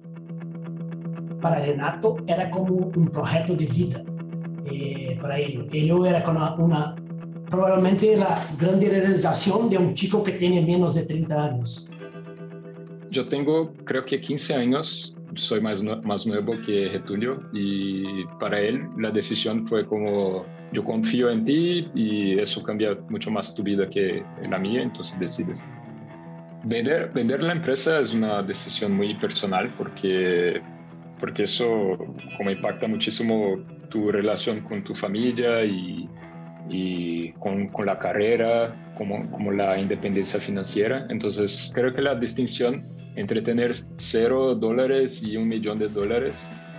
Para 1.39 1.63
Renato 1.63 2.17
era 2.25 2.49
como 2.49 2.73
un 2.73 3.09
proyecto 3.09 3.53
de 3.53 3.65
vida 3.67 4.03
eh, 4.65 5.19
para 5.21 5.37
él. 5.37 5.67
Él 5.71 5.91
era 6.07 6.23
como 6.23 6.55
una, 6.55 6.95
probablemente 7.45 8.17
la 8.17 8.43
grande 8.59 8.89
realización 8.89 9.69
de 9.69 9.77
un 9.77 9.93
chico 9.93 10.23
que 10.23 10.31
tiene 10.31 10.65
menos 10.65 10.95
de 10.95 11.03
30 11.03 11.45
años 11.45 11.89
yo 13.13 13.27
tengo 13.27 13.71
creo 13.85 14.03
que 14.05 14.19
15 14.19 14.55
años, 14.55 15.15
soy 15.35 15.61
más, 15.61 15.81
más 15.83 16.25
nuevo 16.25 16.53
que 16.65 16.89
Getulio 16.89 17.41
y 17.53 18.25
para 18.39 18.59
él 18.59 18.81
la 18.97 19.11
decisión 19.11 19.67
fue 19.67 19.85
como 19.85 20.45
yo 20.71 20.83
confío 20.83 21.29
en 21.29 21.45
ti 21.45 21.85
y 21.95 22.39
eso 22.39 22.61
cambia 22.63 22.97
mucho 23.09 23.31
más 23.31 23.53
tu 23.55 23.63
vida 23.63 23.85
que 23.85 24.23
la 24.49 24.57
mía, 24.57 24.81
entonces 24.81 25.17
decides. 25.19 25.63
Vender, 26.65 27.11
vender 27.13 27.43
la 27.43 27.53
empresa 27.53 27.99
es 27.99 28.13
una 28.13 28.41
decisión 28.41 28.95
muy 28.95 29.13
personal 29.15 29.71
porque, 29.77 30.61
porque 31.19 31.43
eso 31.43 31.91
como 32.37 32.49
impacta 32.49 32.87
muchísimo 32.87 33.59
tu 33.89 34.11
relación 34.11 34.61
con 34.61 34.83
tu 34.83 34.95
familia 34.95 35.63
y 35.63 36.07
y 36.69 37.31
con, 37.33 37.67
con 37.67 37.85
la 37.85 37.97
carrera, 37.97 38.73
como, 38.97 39.29
como 39.31 39.51
la 39.51 39.77
independencia 39.79 40.39
financiera. 40.39 41.05
Entonces, 41.09 41.71
creo 41.73 41.93
que 41.93 42.01
la 42.01 42.15
distinción 42.15 42.83
entre 43.15 43.41
tener 43.41 43.75
cero 43.97 44.55
dólares 44.55 45.21
y 45.21 45.37
un 45.37 45.47
millón 45.47 45.79
de 45.79 45.87
dólares 45.87 46.35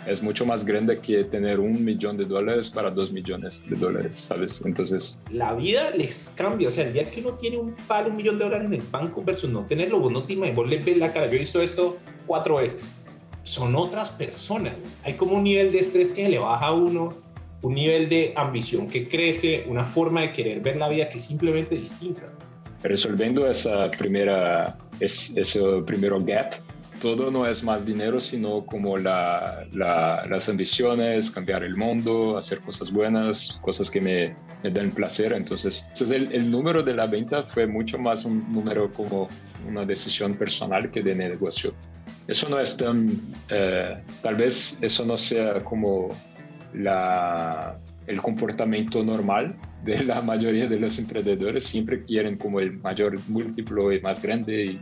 es 0.07 0.23
mucho 0.23 0.45
más 0.45 0.65
grande 0.65 1.01
que 1.01 1.25
tener 1.25 1.59
un 1.59 1.83
millón 1.83 2.19
de 2.19 2.25
dólares 2.25 2.69
para 2.69 2.91
dos 2.91 3.11
millones 3.11 3.65
de 3.69 3.77
dólares, 3.77 4.17
¿sabes? 4.17 4.63
Entonces... 4.65 5.19
La 5.31 5.55
vida 5.55 5.91
les 5.91 6.31
cambia, 6.37 6.69
o 6.69 6.71
sea, 6.71 6.87
el 6.87 6.93
día 6.93 7.11
que 7.11 7.21
uno 7.21 7.33
tiene 7.35 7.57
un 7.57 7.75
palo, 7.89 8.11
un 8.11 8.17
millón 8.17 8.39
de 8.39 8.45
dólares 8.45 8.67
en 8.67 8.75
el 8.75 8.83
banco 8.83 9.23
versus 9.25 9.49
no 9.49 9.65
tenerlo, 9.65 10.01
vos 10.01 10.13
no 10.13 10.25
te 10.25 10.35
imaginas, 10.35 10.57
vos 10.57 10.69
le 10.69 10.79
ves 10.79 10.99
la 10.99 11.13
cara, 11.13 11.27
yo 11.27 11.37
he 11.37 11.39
visto 11.39 11.63
esto 11.63 11.97
cuatro 12.27 12.57
veces, 12.57 12.91
son 13.45 13.75
otras 13.77 14.11
personas, 14.11 14.77
hay 15.05 15.15
como 15.15 15.37
un 15.37 15.45
nivel 15.45 15.73
de 15.73 15.79
estrés 15.79 16.13
que 16.13 16.29
le 16.29 16.39
baja 16.39 16.67
a 16.67 16.73
uno 16.73 17.25
un 17.65 17.75
nivel 17.75 18.11
de 18.11 18.35
ambición 18.37 18.89
que 18.89 19.09
crece, 19.09 19.65
una 19.67 19.85
forma 19.85 20.21
de 20.21 20.33
querer 20.33 20.61
ver 20.61 20.77
la 20.77 20.89
vida 20.89 21.09
que 21.09 21.17
es 21.17 21.25
simplemente 21.25 21.75
distinta. 21.75 22.23
Resolviendo 22.83 23.51
esa 23.51 23.91
primera, 23.91 24.77
ese 25.01 25.83
primero 25.87 26.19
gap, 26.21 26.55
todo 27.01 27.31
no 27.31 27.47
es 27.47 27.63
más 27.63 27.85
dinero, 27.85 28.19
sino 28.19 28.65
como 28.65 28.97
la, 28.97 29.67
las 29.73 30.49
ambiciones, 30.49 31.31
cambiar 31.31 31.63
el 31.63 31.77
mundo, 31.77 32.39
hacer 32.39 32.61
cosas 32.61 32.91
buenas, 32.91 33.59
cosas 33.61 33.91
que 33.91 34.01
me, 34.01 34.35
me 34.63 34.71
dan 34.71 34.91
placer. 34.91 35.33
Entonces, 35.33 35.85
el, 36.01 36.33
el, 36.33 36.51
número 36.51 36.83
de 36.83 36.95
la 36.95 37.07
venta 37.07 37.43
fue 37.43 37.67
mucho 37.67 37.99
más 37.99 38.25
un 38.25 38.51
número 38.51 38.91
como 38.91 39.29
una 39.69 39.85
decisión 39.85 40.35
personal 40.35 40.91
que 40.91 41.03
de 41.03 41.15
negocio. 41.15 41.75
Eso 42.27 42.49
no 42.49 42.59
es 42.59 42.77
tan, 42.77 43.21
eh, 43.51 44.03
tal 44.23 44.37
vez 44.37 44.79
eso 44.81 45.05
no 45.05 45.19
sea 45.19 45.61
como 45.61 46.09
la, 46.73 47.77
el 48.07 48.23
comportamiento 48.23 49.05
normal 49.05 49.55
de 49.85 50.03
la 50.03 50.23
mayoría 50.23 50.67
de 50.67 50.79
los 50.79 50.99
emprendedores. 50.99 51.65
Siempre 51.65 52.05
quieren 52.05 52.37
como 52.37 52.61
el 52.61 52.79
mayor 52.79 53.19
múltiplo 53.29 53.93
y 53.93 54.01
más 54.01 54.23
grande 54.23 54.79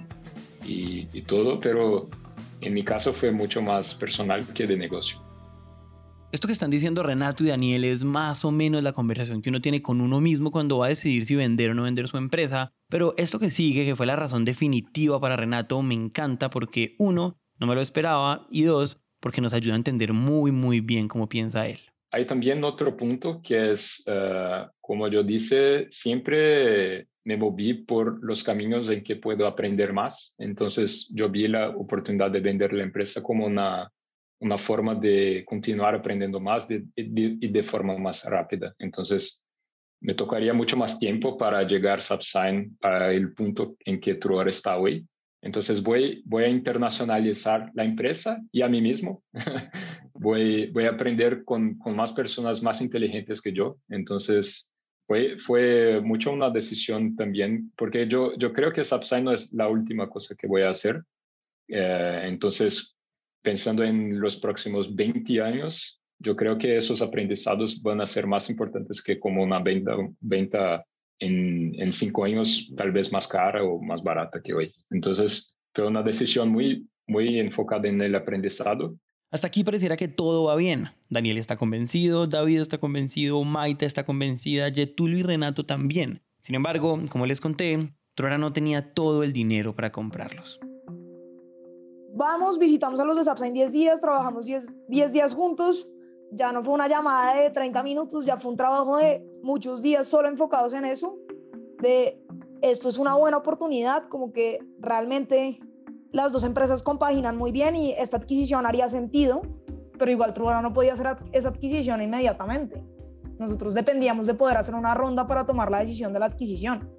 y, 0.65 1.09
y, 1.13 1.23
todo, 1.23 1.59
pero 1.59 2.09
en 2.61 2.75
mi 2.75 2.85
caso 2.85 3.13
fue 3.13 3.33
mucho 3.33 3.61
más 3.61 3.95
personal 3.95 4.47
que 4.55 4.67
de 4.67 4.77
negocio. 4.77 5.21
Esto 6.31 6.47
que 6.47 6.55
están 6.55 6.71
diciendo 6.71 7.03
Renato 7.03 7.45
y 7.45 7.49
Daniel 7.49 7.85
es 7.85 8.05
más 8.05 8.45
o 8.47 8.53
menos 8.53 8.83
la 8.83 8.95
conversación 8.95 9.43
que 9.43 9.51
uno 9.51 9.61
tiene 9.61 9.83
con 9.83 10.01
uno 10.01 10.21
mismo 10.21 10.51
cuando 10.51 10.79
va 10.79 10.87
a 10.87 10.89
decidir 10.89 11.27
si 11.27 11.35
vender 11.35 11.71
o 11.71 11.75
no 11.75 11.83
vender 11.83 12.09
su 12.09 12.17
empresa. 12.17 12.73
Pero 12.89 13.13
esto 13.19 13.39
que 13.39 13.51
sigue, 13.51 13.85
que 13.85 13.97
fue 13.97 14.07
la 14.07 14.17
razón 14.17 14.47
definitiva 14.47 15.21
para 15.21 15.37
Renato, 15.37 15.83
me 15.83 15.95
encanta 15.95 16.49
porque 16.49 16.95
uno, 16.99 17.37
no 17.59 17.67
me 17.67 17.75
lo 17.75 17.83
esperaba 17.83 18.47
y 18.51 18.63
dos, 18.63 19.03
porque 19.21 19.43
nos 19.43 19.53
ayuda 19.53 19.75
a 19.75 19.77
entender 19.77 20.15
muy, 20.15 20.53
muy 20.53 20.81
bien 20.81 21.07
cómo 21.07 21.29
piensa 21.29 21.67
él. 21.67 21.81
Hay 22.15 22.27
también 22.27 22.63
otro 22.63 22.95
punto 22.95 23.41
que 23.43 23.71
es, 23.71 24.05
uh, 24.07 24.71
como 24.81 25.09
yo 25.09 25.23
dice, 25.23 25.87
siempre 25.91 27.09
me 27.25 27.39
moví 27.39 27.73
por 27.73 28.23
los 28.23 28.45
caminos 28.45 28.91
en 28.91 29.03
que 29.03 29.17
puedo 29.17 29.47
aprender 29.47 29.95
más. 29.95 30.35
Entonces 30.39 31.11
yo 31.15 31.31
vi 31.31 31.49
la 31.49 31.71
oportunidad 31.71 32.31
de 32.31 32.41
vender 32.41 32.75
la 32.75 32.83
empresa 32.83 33.23
como 33.23 33.47
una, 33.47 33.91
una 34.41 34.59
forma 34.59 34.95
de 34.95 35.43
continuar 35.47 35.95
aprendiendo 35.95 36.39
más 36.39 36.71
y 36.71 36.81
de, 36.81 37.39
de, 37.39 37.49
de, 37.49 37.63
forma 37.63 37.97
más 37.97 38.25
rápida. 38.25 38.75
Entonces 38.79 39.47
me 40.03 40.15
tocaría 40.15 40.53
mucho 40.53 40.77
más 40.77 40.99
tiempo 40.99 41.39
para 41.39 41.63
llegar 41.63 41.99
a 41.99 42.03
Subsign 42.03 42.77
al 42.83 43.33
punto 43.33 43.77
en 43.87 44.01
que 44.01 44.17
Truor 44.17 44.49
está 44.49 44.77
hoy. 44.77 45.07
Entonces 45.41 45.83
voy, 45.83 46.23
voy 46.27 46.45
a 46.45 46.49
internacionalizar 46.49 47.71
la 47.75 47.85
empresa 47.85 48.41
y 48.53 48.63
a 48.63 48.69
mí 48.69 48.83
mismo. 48.83 49.23
voy, 50.23 50.87
a 50.87 50.91
aprender 50.91 51.45
con, 51.45 51.77
con, 51.79 51.97
más 51.97 52.13
personas 52.13 52.63
más 52.63 52.81
inteligentes 52.81 53.41
que 53.43 53.53
yo. 53.53 53.77
Entonces 53.89 54.73
fue, 55.07 55.37
fue 55.39 56.01
mucho 56.01 56.33
una 56.33 56.51
decisión 56.51 57.17
también, 57.17 57.73
porque 57.77 58.07
yo, 58.09 58.37
yo 58.39 58.53
creo 58.53 58.73
que 58.73 58.85
Subsign 58.85 59.25
no 59.25 59.33
es 59.33 59.53
la 59.53 59.69
última 59.69 60.09
cosa 60.09 60.35
que 60.39 60.47
voy 60.47 60.63
a 60.63 60.71
hacer. 60.71 61.03
Eh, 61.69 62.23
entonces, 62.25 62.97
pensando 63.43 63.83
en 63.83 64.21
los 64.21 64.37
próximos 64.37 64.95
20 64.95 65.43
años, 65.43 66.01
yo 66.19 66.37
creo 66.37 66.57
que 66.57 66.77
esos 66.77 67.03
aprendizados 67.03 67.83
van 67.83 68.01
a 68.01 68.07
ser 68.07 68.27
más 68.27 68.49
importantes 68.49 69.03
que 69.03 69.19
como 69.19 69.43
una 69.43 69.59
venta, 69.59 69.97
venta 70.21 70.85
en, 71.19 71.75
en, 71.81 71.93
cinco 71.93 72.25
años 72.25 72.73
tal 72.77 72.93
vez 72.93 73.13
más 73.13 73.27
cara 73.27 73.65
o 73.65 73.81
más 73.83 74.03
barata 74.03 74.41
que 74.41 74.55
hoy. 74.55 74.73
Entonces, 74.91 75.57
fue 75.75 75.87
una 75.87 76.03
decisión 76.03 76.49
muy, 76.49 76.87
muy 77.07 77.39
enfocada 77.39 77.89
en 77.89 78.01
el 78.01 78.15
aprendizado. 78.15 78.97
Hasta 79.33 79.47
aquí 79.47 79.65
pareciera 79.65 79.97
que 79.97 80.09
todo 80.09 80.45
va 80.45 80.57
bien. 80.57 80.91
Daniel 81.09 81.39
está 81.39 81.57
convencido, 81.57 82.27
David 82.27 82.61
está 82.61 82.77
convencido, 82.77 83.43
Maite 83.45 83.87
está 83.87 84.05
convencida, 84.05 84.71
Getulio 84.71 85.21
y 85.21 85.23
Renato 85.23 85.65
también. 85.65 86.21
Sin 86.43 86.55
embargo, 86.55 87.01
como 87.11 87.25
les 87.25 87.41
conté, 87.41 87.95
Trora 88.15 88.37
no 88.37 88.53
tenía 88.53 88.93
todo 88.93 89.23
el 89.23 89.33
dinero 89.33 89.75
para 89.75 89.91
comprarlos. 89.91 90.61
Vamos, 92.15 92.59
visitamos 92.59 93.01
a 93.01 93.07
los 93.07 93.17
de 93.17 93.25
Sapsa 93.25 93.47
en 93.47 93.55
10 93.55 93.73
días, 93.73 94.01
trabajamos 94.03 94.45
10, 94.45 94.89
10 94.89 95.13
días 95.15 95.33
juntos, 95.33 95.89
ya 96.31 96.53
no 96.53 96.63
fue 96.63 96.75
una 96.75 96.87
llamada 96.87 97.35
de 97.41 97.49
30 97.49 97.83
minutos, 97.83 98.27
ya 98.27 98.37
fue 98.37 98.51
un 98.51 98.59
trabajo 98.59 98.99
de 98.99 99.25
muchos 99.43 99.81
días 99.81 100.07
solo 100.07 100.29
enfocados 100.29 100.75
en 100.75 100.85
eso, 100.85 101.17
de 101.81 102.23
esto 102.61 102.91
es 102.91 102.99
una 102.99 103.15
buena 103.15 103.39
oportunidad, 103.39 104.09
como 104.09 104.31
que 104.31 104.59
realmente 104.79 105.59
las 106.13 106.33
dos 106.33 106.45
empresas 106.45 106.83
compaginan 106.83 107.37
muy 107.37 107.53
bien 107.53 107.75
y 107.75 107.93
esta 107.93 108.19
adquisición 108.19 108.67
haría 108.67 108.89
sentido, 108.89 109.43
pero 109.99 110.11
igual 110.11 110.35
Trubara 110.35 110.61
no 110.61 110.73
podía 110.73 110.93
hacer 110.93 111.17
esa 111.33 111.49
adquisición 111.49 112.03
inmediatamente. 112.03 112.83
Nosotros 113.39 113.73
dependíamos 113.75 114.27
de 114.27 114.35
poder 114.35 114.59
hacer 114.59 114.75
una 114.75 114.95
ronda 114.95 115.27
para 115.27 115.47
tomar 115.47 115.71
la 115.71 115.81
decisión 115.81 116.13
de 116.13 116.19
la 116.19 116.27
adquisición. 116.27 116.91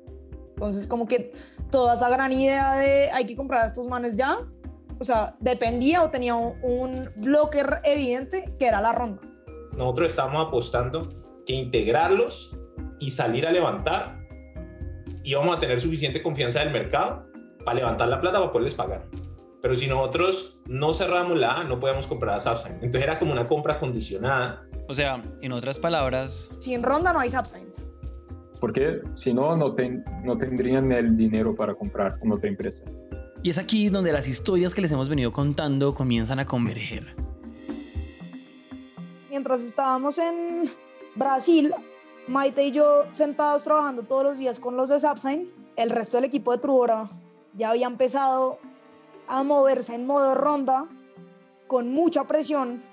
Entonces, 0.49 0.87
como 0.87 1.05
que 1.05 1.31
toda 1.69 1.93
esa 1.93 2.09
gran 2.09 2.31
idea 2.31 2.73
de 2.73 3.11
hay 3.11 3.25
que 3.25 3.35
comprar 3.35 3.63
a 3.63 3.65
estos 3.67 3.87
manes 3.87 4.15
ya, 4.15 4.39
o 4.99 5.03
sea, 5.03 5.35
dependía 5.39 6.03
o 6.03 6.09
tenía 6.09 6.35
un, 6.35 6.53
un 6.63 7.09
bloque 7.17 7.63
evidente 7.83 8.53
que 8.57 8.67
era 8.67 8.81
la 8.81 8.93
ronda. 8.93 9.21
Nosotros 9.77 10.09
estamos 10.09 10.47
apostando 10.47 11.09
que 11.45 11.53
integrarlos 11.53 12.55
y 12.99 13.11
salir 13.11 13.45
a 13.45 13.51
levantar 13.51 14.19
y 15.23 15.33
vamos 15.35 15.57
a 15.57 15.59
tener 15.59 15.79
suficiente 15.79 16.21
confianza 16.21 16.59
del 16.59 16.71
mercado 16.71 17.32
para 17.63 17.75
levantar 17.75 18.07
la 18.07 18.19
plata 18.19 18.39
para 18.39 18.51
poderles 18.51 18.75
pagar. 18.75 19.05
Pero 19.63 19.75
si 19.77 19.87
nosotros 19.87 20.59
no 20.65 20.93
cerramos 20.93 21.39
la 21.39 21.61
A, 21.61 21.63
no 21.63 21.79
podemos 21.79 22.05
comprar 22.05 22.35
a 22.35 22.39
Subsign. 22.41 22.75
Entonces 22.81 23.01
era 23.01 23.17
como 23.17 23.31
una 23.31 23.45
compra 23.45 23.79
condicionada. 23.79 24.67
O 24.89 24.93
sea, 24.93 25.23
en 25.41 25.51
otras 25.53 25.79
palabras... 25.79 26.49
Sin 26.59 26.83
ronda 26.83 27.13
no 27.13 27.19
hay 27.19 27.29
Subsign. 27.29 27.71
Porque 28.59 29.01
si 29.15 29.33
no, 29.33 29.55
no, 29.55 29.73
ten, 29.73 30.03
no 30.25 30.37
tendrían 30.37 30.91
el 30.91 31.15
dinero 31.15 31.55
para 31.55 31.75
comprar 31.75 32.19
con 32.19 32.33
otra 32.33 32.49
empresa. 32.49 32.83
Y 33.41 33.51
es 33.51 33.57
aquí 33.57 33.87
donde 33.87 34.11
las 34.11 34.27
historias 34.27 34.73
que 34.73 34.81
les 34.81 34.91
hemos 34.91 35.07
venido 35.07 35.31
contando 35.31 35.93
comienzan 35.93 36.39
a 36.39 36.45
converger. 36.45 37.15
Mientras 39.29 39.61
estábamos 39.61 40.17
en 40.17 40.71
Brasil, 41.15 41.73
Maite 42.27 42.65
y 42.65 42.71
yo 42.71 43.03
sentados 43.13 43.63
trabajando 43.63 44.03
todos 44.03 44.25
los 44.25 44.37
días 44.37 44.59
con 44.59 44.75
los 44.75 44.89
de 44.89 44.99
Sapsign, 44.99 45.49
el 45.77 45.89
resto 45.89 46.17
del 46.17 46.25
equipo 46.25 46.51
de 46.51 46.57
Trubora 46.57 47.09
ya 47.55 47.69
había 47.69 47.87
empezado 47.87 48.59
a 49.27 49.43
moverse 49.43 49.95
en 49.95 50.05
modo 50.05 50.35
ronda 50.35 50.87
con 51.67 51.91
mucha 51.91 52.25
presión 52.25 52.83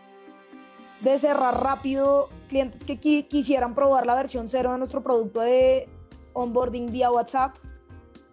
de 1.01 1.19
cerrar 1.19 1.63
rápido 1.63 2.29
clientes 2.49 2.85
que 2.85 2.99
quisieran 2.99 3.75
probar 3.75 4.07
la 4.07 4.15
versión 4.15 4.49
cero 4.49 4.73
de 4.73 4.79
nuestro 4.79 5.03
producto 5.03 5.41
de 5.41 5.89
onboarding 6.35 6.93
vía 6.93 7.11
WhatsApp. 7.11 7.57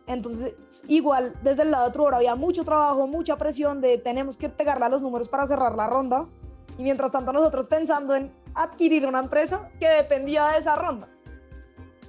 Entonces, 0.06 0.56
igual 0.88 1.34
desde 1.44 1.64
el 1.64 1.72
lado 1.72 1.88
de 1.88 1.92
Trubora 1.92 2.18
había 2.18 2.36
mucho 2.36 2.64
trabajo, 2.64 3.08
mucha 3.08 3.38
presión 3.38 3.82
de 3.82 3.98
tenemos 3.98 4.38
que 4.38 4.50
pegarle 4.50 4.86
a 4.86 4.90
los 4.90 5.02
números 5.02 5.28
para 5.28 5.48
cerrar 5.48 5.76
la 5.76 5.88
ronda. 5.88 6.28
Y 6.78 6.84
mientras 6.84 7.12
tanto 7.12 7.34
nosotros 7.34 7.68
pensando 7.68 8.16
en 8.16 8.32
adquirir 8.54 9.06
una 9.06 9.20
empresa 9.20 9.70
que 9.80 9.90
dependía 9.90 10.48
de 10.48 10.60
esa 10.60 10.76
ronda. 10.76 11.10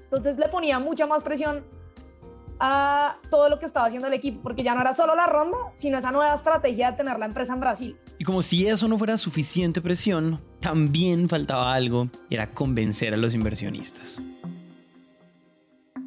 Entonces 0.04 0.38
le 0.38 0.48
ponía 0.48 0.78
mucha 0.78 1.06
más 1.06 1.22
presión 1.22 1.64
a 2.60 3.16
todo 3.30 3.48
lo 3.48 3.58
que 3.58 3.66
estaba 3.66 3.86
haciendo 3.86 4.08
el 4.08 4.14
equipo, 4.14 4.40
porque 4.42 4.62
ya 4.62 4.74
no 4.74 4.80
era 4.80 4.94
solo 4.94 5.14
la 5.14 5.26
ronda, 5.26 5.56
sino 5.74 5.98
esa 5.98 6.12
nueva 6.12 6.34
estrategia 6.34 6.90
de 6.90 6.96
tener 6.96 7.18
la 7.18 7.26
empresa 7.26 7.54
en 7.54 7.60
Brasil. 7.60 7.96
Y 8.18 8.24
como 8.24 8.42
si 8.42 8.66
eso 8.66 8.88
no 8.88 8.98
fuera 8.98 9.16
suficiente 9.16 9.80
presión, 9.80 10.40
también 10.60 11.28
faltaba 11.28 11.74
algo, 11.74 12.08
y 12.28 12.34
era 12.34 12.52
convencer 12.52 13.14
a 13.14 13.16
los 13.16 13.34
inversionistas. 13.34 14.20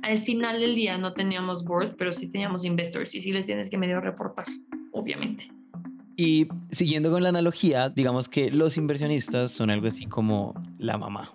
Al 0.03 0.19
final 0.19 0.59
del 0.59 0.75
día 0.75 0.97
no 0.97 1.13
teníamos 1.13 1.63
board, 1.63 1.95
pero 1.97 2.11
sí 2.11 2.29
teníamos 2.29 2.65
investors 2.65 3.13
y 3.13 3.21
sí 3.21 3.31
les 3.31 3.45
tienes 3.45 3.69
que 3.69 3.77
medio 3.77 4.01
reportar 4.01 4.45
obviamente. 4.91 5.51
Y 6.15 6.47
siguiendo 6.69 7.09
con 7.09 7.23
la 7.23 7.29
analogía, 7.29 7.89
digamos 7.89 8.29
que 8.29 8.51
los 8.51 8.77
inversionistas 8.77 9.51
son 9.51 9.71
algo 9.71 9.87
así 9.87 10.05
como 10.05 10.53
la 10.77 10.97
mamá. 10.97 11.31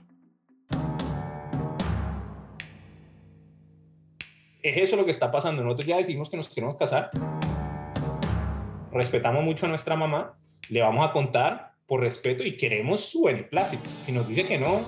Es 4.67 4.77
eso 4.79 4.97
lo 4.97 5.05
que 5.05 5.13
está 5.13 5.31
pasando. 5.31 5.63
Nosotros 5.63 5.87
ya 5.87 5.97
decimos 5.97 6.29
que 6.29 6.37
nos 6.37 6.49
queremos 6.49 6.75
casar. 6.75 7.13
Respetamos 8.91 9.45
mucho 9.45 9.67
a 9.67 9.69
nuestra 9.69 9.95
mamá. 9.95 10.35
Le 10.71 10.83
vamos 10.83 11.09
a 11.09 11.13
contar 11.13 11.75
por 11.87 12.01
respeto 12.01 12.43
y 12.43 12.57
queremos 12.57 13.03
su 13.03 13.23
beneplácito. 13.23 13.89
Si 14.03 14.11
nos 14.11 14.27
dice 14.27 14.45
que 14.45 14.59
no, 14.59 14.81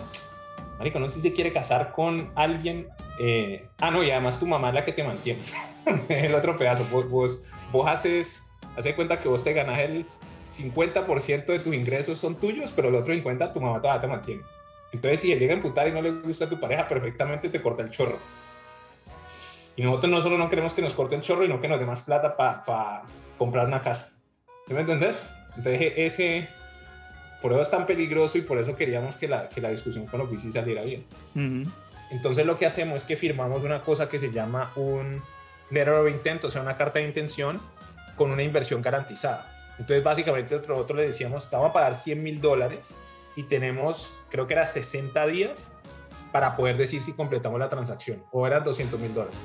Marico, 0.78 0.98
no 0.98 1.08
sé 1.08 1.20
si 1.20 1.28
se 1.28 1.32
quiere 1.32 1.52
casar 1.52 1.92
con 1.92 2.32
alguien. 2.34 2.88
Eh, 3.20 3.68
ah, 3.78 3.92
no, 3.92 4.02
y 4.02 4.10
además 4.10 4.40
tu 4.40 4.48
mamá 4.48 4.70
es 4.70 4.74
la 4.74 4.84
que 4.84 4.90
te 4.90 5.04
mantiene. 5.04 5.42
el 6.08 6.34
otro 6.34 6.58
pedazo. 6.58 6.84
Vos, 6.90 7.08
vos, 7.08 7.44
vos 7.70 7.88
haces, 7.88 8.42
haces 8.76 8.96
cuenta 8.96 9.20
que 9.20 9.28
vos 9.28 9.44
te 9.44 9.52
ganas 9.52 9.78
el 9.78 10.06
50% 10.48 11.46
de 11.46 11.58
tus 11.60 11.72
ingresos 11.72 12.18
son 12.18 12.34
tuyos, 12.34 12.72
pero 12.74 12.88
el 12.88 12.96
otro 12.96 13.14
50% 13.14 13.52
tu 13.52 13.60
mamá 13.60 13.80
todavía 13.80 14.00
te 14.00 14.08
mantiene. 14.08 14.42
Entonces, 14.90 15.20
si 15.20 15.30
él 15.30 15.38
llega 15.38 15.52
a 15.52 15.56
imputar 15.56 15.86
y 15.86 15.92
no 15.92 16.02
le 16.02 16.10
gusta 16.10 16.46
a 16.46 16.48
tu 16.48 16.58
pareja, 16.58 16.88
perfectamente 16.88 17.48
te 17.48 17.62
corta 17.62 17.84
el 17.84 17.90
chorro. 17.90 18.18
Y 19.78 19.82
nosotros 19.82 20.10
no 20.10 20.20
solo 20.20 20.38
no 20.38 20.50
queremos 20.50 20.72
que 20.72 20.82
nos 20.82 20.92
corte 20.92 21.14
el 21.14 21.22
chorro, 21.22 21.42
sino 21.42 21.60
que 21.60 21.68
nos 21.68 21.78
dé 21.78 21.86
más 21.86 22.02
plata 22.02 22.36
para 22.36 23.04
comprar 23.38 23.64
una 23.64 23.80
casa. 23.80 24.10
¿Sí 24.66 24.74
me 24.74 24.80
entendés? 24.80 25.22
Entonces, 25.56 25.92
ese, 25.94 26.48
por 27.40 27.52
eso 27.52 27.62
es 27.62 27.70
tan 27.70 27.86
peligroso 27.86 28.38
y 28.38 28.40
por 28.40 28.58
eso 28.58 28.74
queríamos 28.74 29.14
que 29.16 29.28
la, 29.28 29.48
que 29.48 29.60
la 29.60 29.70
discusión 29.70 30.06
con 30.06 30.18
los 30.18 30.28
bici 30.28 30.50
saliera 30.50 30.82
bien. 30.82 31.06
Entonces 32.10 32.44
lo 32.44 32.58
que 32.58 32.66
hacemos 32.66 32.96
es 32.96 33.04
que 33.04 33.16
firmamos 33.16 33.62
una 33.62 33.82
cosa 33.82 34.08
que 34.08 34.18
se 34.18 34.32
llama 34.32 34.72
un 34.74 35.22
letter 35.70 35.94
of 35.94 36.08
intent, 36.08 36.42
o 36.42 36.50
sea, 36.50 36.60
una 36.60 36.76
carta 36.76 36.98
de 36.98 37.06
intención 37.06 37.60
con 38.16 38.32
una 38.32 38.42
inversión 38.42 38.82
garantizada. 38.82 39.48
Entonces 39.78 40.02
básicamente 40.02 40.56
nosotros 40.56 40.98
le 40.98 41.06
decíamos, 41.06 41.48
vamos 41.52 41.70
a 41.70 41.72
pagar 41.72 41.94
100 41.94 42.20
mil 42.20 42.40
dólares 42.40 42.96
y 43.36 43.44
tenemos, 43.44 44.12
creo 44.28 44.48
que 44.48 44.54
era 44.54 44.66
60 44.66 45.24
días 45.28 45.70
para 46.32 46.56
poder 46.56 46.76
decir 46.76 47.00
si 47.00 47.12
completamos 47.12 47.60
la 47.60 47.70
transacción, 47.70 48.24
o 48.32 48.44
eran 48.44 48.64
200 48.64 48.98
mil 48.98 49.14
dólares. 49.14 49.38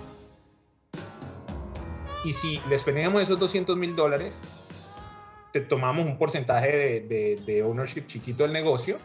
Y 2.24 2.34
si 2.34 2.60
les 2.70 2.84
pedíamos 2.84 3.22
esos 3.22 3.38
200 3.38 3.76
mil 3.78 3.96
dólares, 3.96 4.44
te 5.52 5.62
tomamos 5.62 6.06
un 6.06 6.18
porcentaje 6.18 7.02
de, 7.02 7.42
de, 7.46 7.64
ownership 7.64 8.08
chiquito 8.08 8.44
del 8.44 8.54
negocio, 8.54 8.98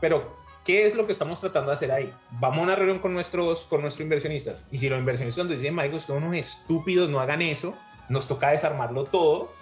pero 0.00 0.36
¿qué 0.64 0.84
es 0.84 0.94
lo 0.94 1.06
que 1.06 1.12
estamos 1.12 1.40
tratando 1.40 1.68
de 1.68 1.74
hacer 1.74 1.92
ahí? 1.92 2.12
Vamos 2.32 2.58
a 2.58 2.62
una 2.62 2.76
reunión 2.76 2.98
con 2.98 3.14
nuestros, 3.14 3.64
con 3.64 3.80
nuestros 3.80 4.02
inversionistas 4.02 4.66
y 4.70 4.78
si 4.78 4.88
los 4.88 4.98
inversionistas 4.98 5.46
nos 5.46 5.56
dicen, 5.56 5.74
Michael, 5.74 6.00
son 6.00 6.24
unos 6.24 6.36
estúpidos, 6.36 7.08
no 7.08 7.20
hagan 7.20 7.40
eso, 7.40 7.74
nos 8.08 8.28
toca 8.28 8.50
desarmarlo 8.50 9.04
todo 9.04 9.52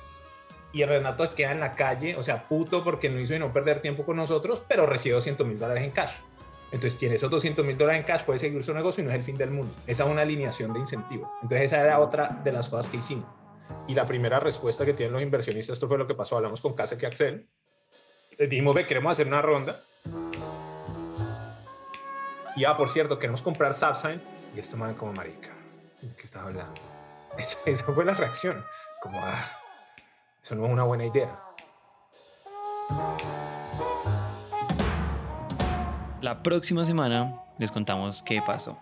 y 0.73 0.85
Renato 0.85 1.35
queda 1.37 1.53
en 1.53 1.61
la 1.61 1.77
calle, 1.77 2.17
o 2.17 2.23
sea, 2.23 2.49
puto 2.49 2.83
porque 2.83 3.09
no 3.09 3.21
hizo 3.21 3.35
y 3.35 3.38
no 3.38 3.53
perder 3.53 3.81
tiempo 3.81 4.05
con 4.05 4.17
nosotros, 4.17 4.61
pero 4.67 4.87
recibe 4.87 5.14
200 5.14 5.47
mil 5.47 5.59
dólares 5.59 5.85
en 5.85 5.93
cash. 5.93 6.14
Entonces 6.75 6.99
tiene 6.99 7.15
esos 7.15 7.31
200 7.31 7.65
mil 7.65 7.79
dólares 7.79 8.01
en 8.01 8.07
cash, 8.07 8.25
puede 8.25 8.41
seguir 8.41 8.61
su 8.65 8.75
negocio 8.75 9.01
y 9.01 9.07
no 9.07 9.13
es 9.13 9.17
el 9.17 9.23
fin 9.23 9.37
del 9.37 9.53
mundo. 9.53 9.73
Esa 9.87 10.03
es 10.03 10.11
una 10.11 10.23
alineación 10.23 10.73
de 10.73 10.81
incentivo. 10.81 11.33
Entonces 11.41 11.67
esa 11.67 11.81
era 11.81 12.01
otra 12.01 12.41
de 12.43 12.51
las 12.51 12.69
cosas 12.69 12.91
que 12.91 12.97
hicimos. 12.97 13.27
Y 13.87 13.95
la 13.95 14.09
primera 14.09 14.41
respuesta 14.41 14.85
que 14.85 14.93
tienen 14.93 15.13
los 15.13 15.23
inversionistas, 15.23 15.75
esto 15.75 15.87
fue 15.87 15.99
lo 15.99 16.09
que 16.09 16.15
pasó, 16.15 16.37
hablamos 16.37 16.61
con 16.61 16.75
Casa 16.75 16.99
que 16.99 17.07
Axel, 17.07 17.47
les 18.37 18.51
dijimos, 18.51 18.75
ve, 18.75 18.89
queremos 18.89 19.13
hacer 19.13 19.29
una 19.29 19.41
ronda. 19.41 19.81
Y 22.57 22.65
ah, 22.65 22.77
por 22.77 22.89
cierto, 22.89 23.21
queremos 23.21 23.41
comprar 23.41 23.73
Subsign. 23.73 24.21
Y 24.57 24.59
esto 24.59 24.77
me 24.77 24.93
como 24.95 25.13
marica. 25.13 25.51
¿Qué 26.01 26.23
estás 26.25 26.43
hablando? 26.43 26.75
Esa, 27.39 27.59
esa, 27.67 27.85
fue 27.85 28.05
la 28.05 28.15
reacción. 28.15 28.65
Como, 29.01 29.21
ah, 29.21 29.49
eso 30.43 30.57
no 30.57 30.67
es 30.67 30.73
una 30.73 30.83
buena 30.83 31.07
idea. 31.07 31.41
La 36.25 36.43
próxima 36.43 36.87
semana 36.87 37.35
les 37.59 37.71
contamos 37.71 38.23
qué 38.23 38.41
pasó. 38.41 38.79